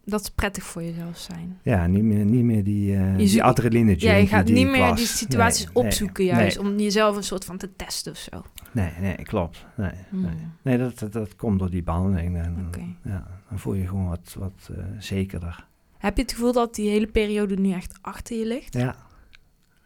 [0.04, 1.58] dat ze prettig voor jezelf zijn.
[1.62, 4.80] Ja, niet meer, niet meer die, eh Je die adrenaline Ja, je gaat niet meer
[4.88, 4.98] was.
[4.98, 8.42] die situaties Nee, opzoeken nee, juist om jezelf een soort van te testen of zo.
[8.72, 9.66] Nee, nee, klopt.
[9.76, 10.22] Nee, Hmm.
[10.22, 10.34] nee.
[10.62, 12.36] nee dat, dat, dat komt door die behandeling.
[12.36, 12.84] En, Oké.
[13.02, 15.66] ja, dan voel je gewoon wat, wat eh, zekerder.
[15.98, 18.74] Heb je het gevoel dat die hele periode nu echt achter je ligt?
[18.74, 18.96] Ja.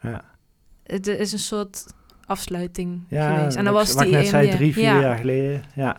[0.01, 0.25] Ja,
[0.83, 1.87] Het is een soort
[2.27, 3.57] afsluiting ja geweest.
[3.57, 4.57] En dan was wat die ik net zei, EMDR.
[4.57, 5.01] drie, vier ja.
[5.01, 5.63] jaar geleden.
[5.75, 5.97] Ja.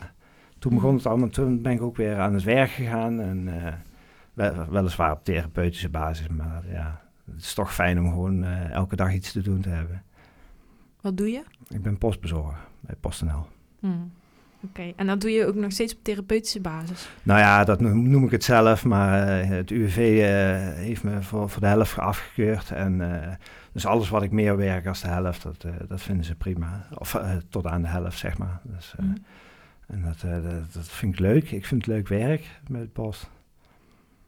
[0.58, 3.20] Toen begon het allemaal, toen ben ik ook weer aan het werk gegaan.
[3.20, 3.72] En eh,
[4.32, 7.00] wel- weliswaar op therapeutische basis, maar ja,
[7.32, 10.02] het is toch fijn om gewoon eh, elke dag iets te doen te hebben.
[11.00, 11.42] Wat doe je?
[11.68, 13.46] Ik ben postbezorger bij PostNL.
[13.80, 14.12] Hmm.
[14.64, 17.08] Oké, en dat doe je ook nog steeds op therapeutische basis?
[17.22, 21.48] Nou ja, dat noem, ik het zelf, maar eh, het UWV eh, heeft me voor,
[21.50, 22.70] voor de helft afgekeurd.
[22.70, 23.28] En eh,
[23.72, 26.86] dus alles wat ik meer werk als de helft, dat, eh, dat vinden ze prima.
[26.98, 28.60] Of eh, tot aan de helft, zeg maar.
[28.62, 29.16] Dus, eh, Mhm.
[29.86, 31.50] En dat, eh, dat, dat vind ik leuk.
[31.50, 33.30] Ik vind het leuk werk met het post.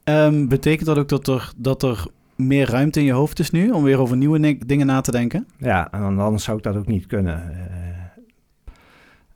[0.05, 2.07] Ehm, betekent dat ook dat er, dat er
[2.37, 5.11] meer ruimte in je hoofd is nu om weer over nieuwe ni- dingen na te
[5.11, 5.47] denken?
[5.57, 7.43] Ja, en anders zou ik dat ook niet kunnen.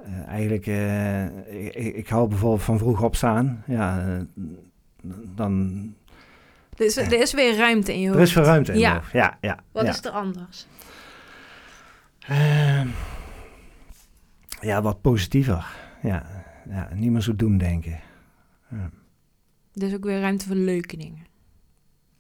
[0.08, 1.24] Eh, eigenlijk, eh,
[1.66, 3.62] ik, ik- hou bijvoorbeeld van vroeg opstaan.
[3.66, 4.20] Ja, eh,
[5.34, 5.82] dan...
[6.76, 8.26] Er is, er is weer ruimte in je Er hoofd.
[8.26, 8.88] is veel ruimte in Ja.
[8.88, 9.12] mijn hoofd.
[9.12, 9.58] Ja, ja.
[9.72, 9.90] Wat ja.
[9.90, 10.66] is er anders?
[14.60, 15.66] Ja, wat positiever.
[16.02, 16.26] Ja,
[16.68, 18.00] ja, niet meer zo doemdenken.
[18.70, 18.90] Ja.
[19.74, 21.26] Er is ook weer ruimte voor leuke dingen.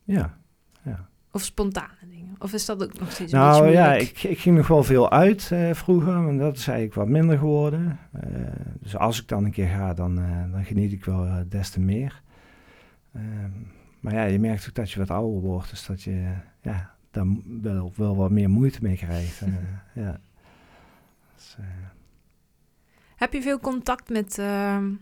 [0.04, 0.38] ja,
[0.82, 1.08] ja.
[1.38, 2.36] Of spontane dingen.
[2.38, 4.82] Of is dat ook nog steeds een Nou beetje ja, ik, ik ging nog wel
[4.82, 7.98] veel uit eh, vroeger, maar dat is eigenlijk wat minder geworden.
[8.12, 8.30] Eh,
[8.80, 11.80] dus als ik dan een keer ga, dan, eh, dan geniet ik wel des te
[11.80, 12.22] meer.
[13.14, 13.50] Ehm,
[14.00, 16.32] maar ja, je merkt ook dat je wat ouder wordt, dus dat je
[16.62, 17.26] ja, daar
[17.62, 19.40] wel, wel wat meer moeite mee krijgt.
[19.94, 20.20] ja.
[21.34, 21.56] Dus,
[23.16, 24.92] Heb je veel contact met ehm,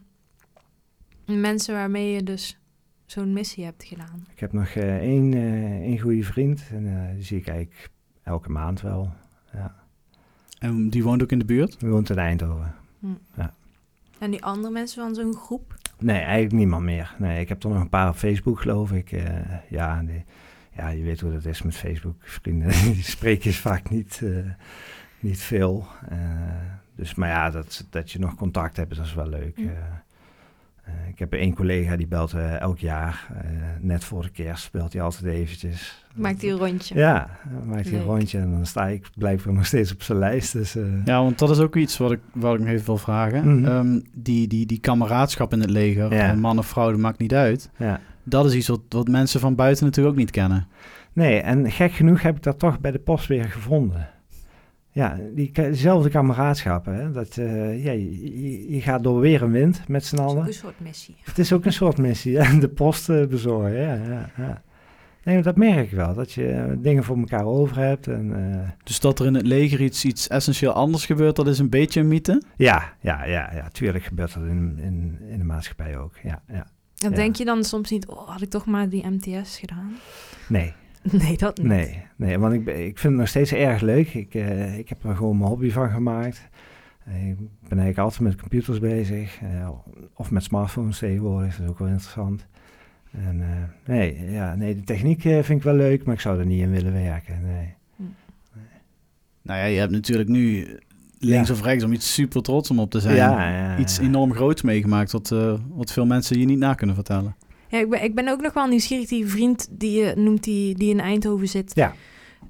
[1.26, 2.58] mensen waarmee je dus
[3.06, 4.26] zo'n missie hebt gedaan?
[4.32, 7.90] ik heb nog eh, één, eh, één goede vriend en eh, die zie ik eigenlijk
[8.22, 9.12] elke maand wel.
[9.52, 9.74] Ja.
[10.58, 11.80] En die woont ook in de buurt?
[11.80, 12.74] Die woont in Eindhoven.
[14.18, 15.74] En die andere mensen van zo'n groep?
[15.98, 17.14] Nee, eigenlijk niemand meer.
[17.18, 19.12] Nee, ik heb er nog een paar op Facebook, geloof ik.
[19.12, 20.24] Eh, ja, die-
[20.72, 22.16] ja, je weet hoe dat is met Facebook.
[22.20, 24.50] Vrienden, die spreken je vaak niet, eh,
[25.20, 25.86] niet veel.
[26.08, 26.18] Eh,
[26.94, 29.58] dus, maar ja, dat, dat je nog contact hebt, dat is wel leuk.
[29.58, 30.04] Ja.
[30.86, 33.26] Eh, ik heb één collega die belt eh, elk jaar.
[33.34, 36.04] eh, net voor de kerst belt hij altijd eventjes.
[36.14, 36.94] Maakt die een rondje?
[36.94, 37.30] Ja,
[37.66, 40.52] maakt hij een rondje en dan sta ik blijkbaar nog steeds op zijn lijst.
[40.52, 42.96] Dus, eh, Ja, want dat is ook iets wat ik, wat ik nog even wil
[42.98, 43.58] vragen.
[43.60, 43.64] Mhm.
[43.68, 46.34] Ehm, die, die, die kameraadschap in het leger, Ja.
[46.34, 47.70] man of vrouw, dat maakt niet uit.
[47.76, 48.00] ja.
[48.28, 50.66] Dat is iets wat, wat mensen van buiten natuurlijk ook niet kennen.
[51.12, 54.08] Nee, en gek genoeg heb ik dat toch bij de post weer gevonden.
[54.96, 56.84] Ja, die, diezelfde kameraadschap.
[56.84, 57.10] Hè?
[57.10, 60.36] Dat, eh, ja, je, je- gaat door weer een wind met z'n Dat is ook
[60.36, 60.46] allen.
[60.46, 61.16] een soort missie.
[61.24, 63.72] Het is ook een soort missie, de post eh, bezorgen.
[63.80, 64.62] Ja, ja, ja.
[65.24, 68.06] Nee, dat merk ik wel, dat je eh, dingen voor elkaar over hebt.
[68.06, 71.58] En, eh, Dus dat er in het leger iets, iets essentieel anders gebeurt, dat is
[71.58, 72.42] een beetje een mythe.
[72.56, 76.12] ja, ja, ja, ja, tuurlijk gebeurt dat in, in, in de maatschappij ook.
[76.22, 76.66] Ja, ja.
[76.96, 77.16] En Ja.
[77.16, 79.92] denk je dan soms niet, oh, had ik toch maar die MTS gedaan?
[80.48, 80.72] Nee,
[81.22, 81.66] Nee, dat niet.
[81.66, 84.14] Nee, nee want ik, ik vind het nog steeds erg leuk.
[84.14, 86.48] Ik, eh, ik heb er gewoon mijn hobby van gemaakt.
[87.04, 87.48] Eh, Ik ben
[87.78, 89.38] eigenlijk altijd met computers bezig.
[89.42, 89.68] eh,
[90.14, 92.46] of met smartphones tegenwoordig, dat is ook wel interessant.
[93.10, 93.46] En eh,
[93.94, 96.70] nee, ja, nee, de techniek vind ik wel leuk, maar ik zou er niet in
[96.70, 97.40] willen werken.
[97.46, 97.74] Nee.
[99.42, 100.66] Nou ja, je hebt natuurlijk nu
[101.18, 101.54] links Ja.
[101.54, 103.16] of rechts om iets super trots om op te zijn.
[103.16, 104.02] Ja, ja, iets ja.
[104.02, 107.36] enorm groots meegemaakt, wat, eh, wat veel mensen je niet na kunnen vertellen.
[107.76, 109.08] Ja, ik, ben, ik ben ook nog wel nieuwsgierig.
[109.08, 111.70] Die vriend die je noemt, die, die in Eindhoven zit.
[111.74, 111.94] Ja,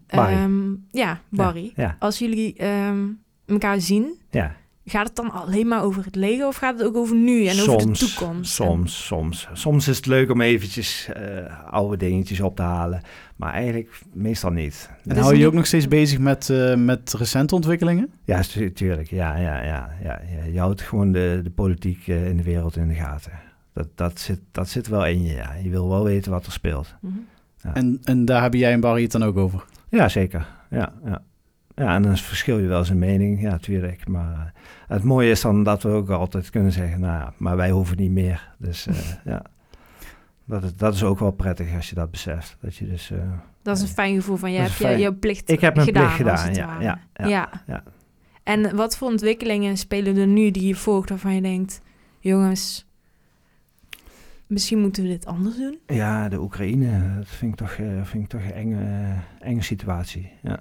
[0.06, 0.32] Barry.
[0.34, 0.60] Ehm,
[0.90, 1.72] ja, Barry.
[1.76, 3.04] Ja, Als jullie ehm,
[3.46, 4.56] elkaar zien, ja.
[4.84, 7.60] gaat het dan alleen maar over het leger of gaat het ook over nu en
[7.60, 8.52] over de toekomst?
[8.54, 9.48] Soms, soms.
[9.52, 13.00] Soms is het leuk om eventjes eh, oude dingetjes op te halen.
[13.36, 14.90] Maar eigenlijk meestal niet.
[15.04, 18.10] En Dus hou je ook nog steeds bezig met, eh, met recente ontwikkelingen?
[18.24, 19.10] Ja, stu- tuurlijk.
[19.10, 20.44] Ja, ja, ja, ja, ja.
[20.52, 23.32] Je houdt gewoon de, de politiek eh, in de wereld in de gaten.
[23.76, 25.52] Dat, dat, zit, dat zit wel in je, ja.
[25.62, 26.94] Je wil wel weten wat er speelt.
[27.00, 27.14] Mhm.
[27.62, 27.74] Ja.
[27.74, 29.64] En, en daar hebben jij en Barry het dan ook over?
[29.88, 30.46] Ja, zeker.
[30.70, 31.22] Ja, ja.
[31.74, 33.40] ja en dan verschil je wel zijn mening.
[33.42, 34.08] Ja, tuurlijk.
[34.08, 37.00] Maar eh, het mooie is dan dat we ook altijd kunnen zeggen...
[37.00, 38.54] nou ja, maar wij hoeven niet meer.
[38.58, 38.94] Dus eh,
[39.32, 39.42] ja,
[40.44, 42.56] dat is, dat is ook wel prettig als je dat beseft.
[42.60, 43.10] Dat je dus...
[43.10, 43.18] eh,
[43.62, 46.02] Dat is een fijn gevoel van je hebt je, je plicht Ik heb mijn gedaan.
[46.16, 47.82] plicht gedaan, ja, ja, ja, ja.
[48.42, 51.80] En wat voor ontwikkelingen spelen er nu die je volgt waarvan je denkt...
[52.20, 52.85] jongens,
[54.46, 55.78] misschien moeten we dit anders doen?
[55.86, 59.62] Ja, de Oekraïne, dat vind ik toch, eh, vind ik toch een enge, eh, enge
[59.62, 60.30] situatie.
[60.42, 60.60] Ja.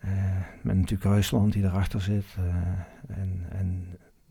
[0.00, 0.10] Eh,
[0.62, 3.86] met natuurlijk Rusland die erachter zit eh, en, en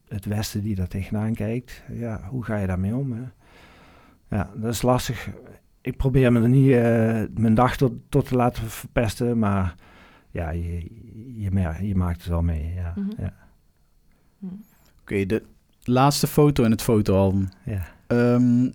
[0.08, 1.84] het Westen die daar tegenaan kijkt.
[1.92, 3.12] Ja, hoe ga je daarmee om?
[3.12, 3.22] Hè?
[4.38, 5.30] Ja, dat is lastig.
[5.82, 9.76] Ik probeer me er niet eh, mijn dag tot, tot te laten verpesten, maar
[10.32, 10.86] ja, je,
[11.42, 12.74] je, mer- je maakt het wel mee.
[12.74, 13.22] Ja, Mhm.
[13.22, 13.34] ja,
[15.02, 15.44] Oké, de
[15.84, 17.50] laatste foto in het fotoalbum.
[17.66, 17.96] ja.
[18.08, 18.70] Ehm,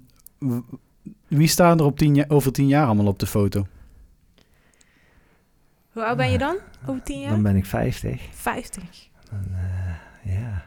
[1.28, 3.66] wie staan er op tien over tien jaar allemaal op de foto?
[5.92, 6.56] Hoe oud ben je dan?
[6.86, 7.30] Over tien jaar?
[7.30, 8.28] Dan ben ik 50.
[8.32, 8.82] 50.
[9.30, 10.64] Dan, eh, ja,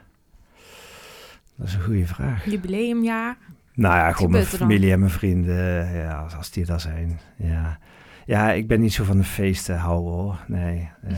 [1.55, 2.45] dat is een goede vraag.
[2.45, 3.38] Jubileumjaar.
[3.74, 7.20] Nou ja, gewoon mijn er familie en mijn vrienden, ja, als, als die daar zijn.
[7.38, 7.80] Ja.
[8.26, 10.43] ja, ik ben niet zo van de feesten houden hoor.
[10.47, 11.16] Nee, eh,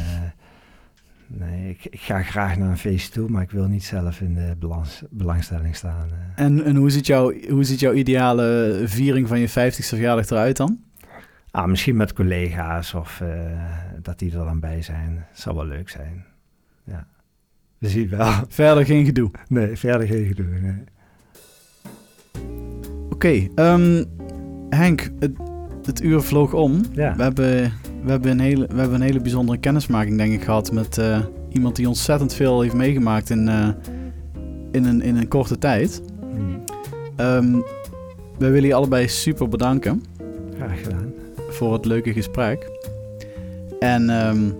[1.28, 4.34] nee ik, ik, ga graag naar een feest toe, maar ik wil niet zelf in
[4.34, 6.10] de belangs, belangstelling staan.
[6.36, 6.46] eh.
[6.46, 10.58] En, en hoe, ziet jouw, hoe ziet jouw ideale viering van je 50ste verjaardag eruit
[10.58, 10.80] dan?
[11.52, 13.30] Ah, misschien met collega's of uh,
[14.02, 15.26] dat die er dan bij zijn.
[15.34, 16.26] Zou wel leuk zijn.
[16.84, 17.08] Ja,
[17.78, 18.32] we zien wel.
[18.48, 19.32] Verder geen gedoe?
[19.48, 20.84] Nee, verder geen gedoe, nee.
[23.10, 24.06] Oké, okay, um,
[24.70, 25.32] Henk, het,
[25.84, 26.82] het, uur vloog om.
[26.94, 27.16] Ja.
[27.16, 27.74] We, hebben,
[28.04, 31.20] we, hebben een hele, we hebben een hele bijzondere kennismaking, denk ik, gehad met uh,
[31.50, 33.68] iemand die ontzettend veel heeft meegemaakt in, uh,
[34.72, 36.02] in, een, in een korte tijd.
[37.18, 37.64] Um,
[38.38, 40.04] we willen je allebei super bedanken.
[40.56, 41.14] Graag gedaan.
[41.50, 42.72] Voor het leuke gesprek.
[43.80, 44.56] En um,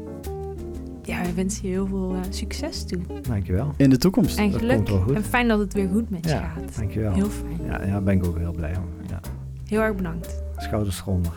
[1.04, 3.00] ja, we wensen je heel veel uh, succes toe.
[3.22, 3.74] Dankjewel.
[3.78, 4.38] In de toekomst.
[4.38, 4.90] En geluk.
[5.14, 6.78] En fijn dat het weer goed met je ja, gaat.
[6.78, 7.14] Dankjewel.
[7.14, 7.60] Heel fijn.
[7.66, 8.84] Ja, daar ben ik ook heel blij om.
[9.10, 9.20] Ja.
[9.66, 10.44] Heel erg bedankt.
[10.58, 11.34] Schouders eronder.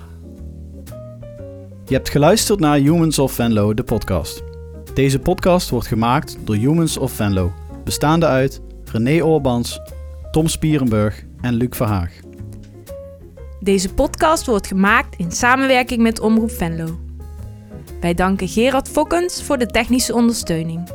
[1.91, 4.43] Je hebt geluisterd naar Humans of Venlo, de podcast.
[4.95, 7.53] Deze podcast wordt gemaakt door Humans of Venlo,
[7.84, 9.80] bestaande uit René Oorbans,
[10.30, 12.12] Tom Spierenburg en Luc Verhaag.
[13.61, 16.99] Deze podcast wordt gemaakt in samenwerking met Omroep Venlo.
[18.01, 20.88] Wij danken Gerard Fokkens voor de technische ondersteuning.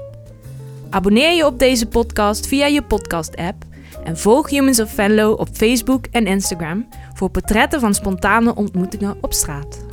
[0.89, 3.63] Abonneer je op deze podcast via je podcast-app
[4.03, 9.33] en volg Humans of Venlo op Facebook en Instagram voor portretten van spontane ontmoetingen op
[9.33, 9.84] straat.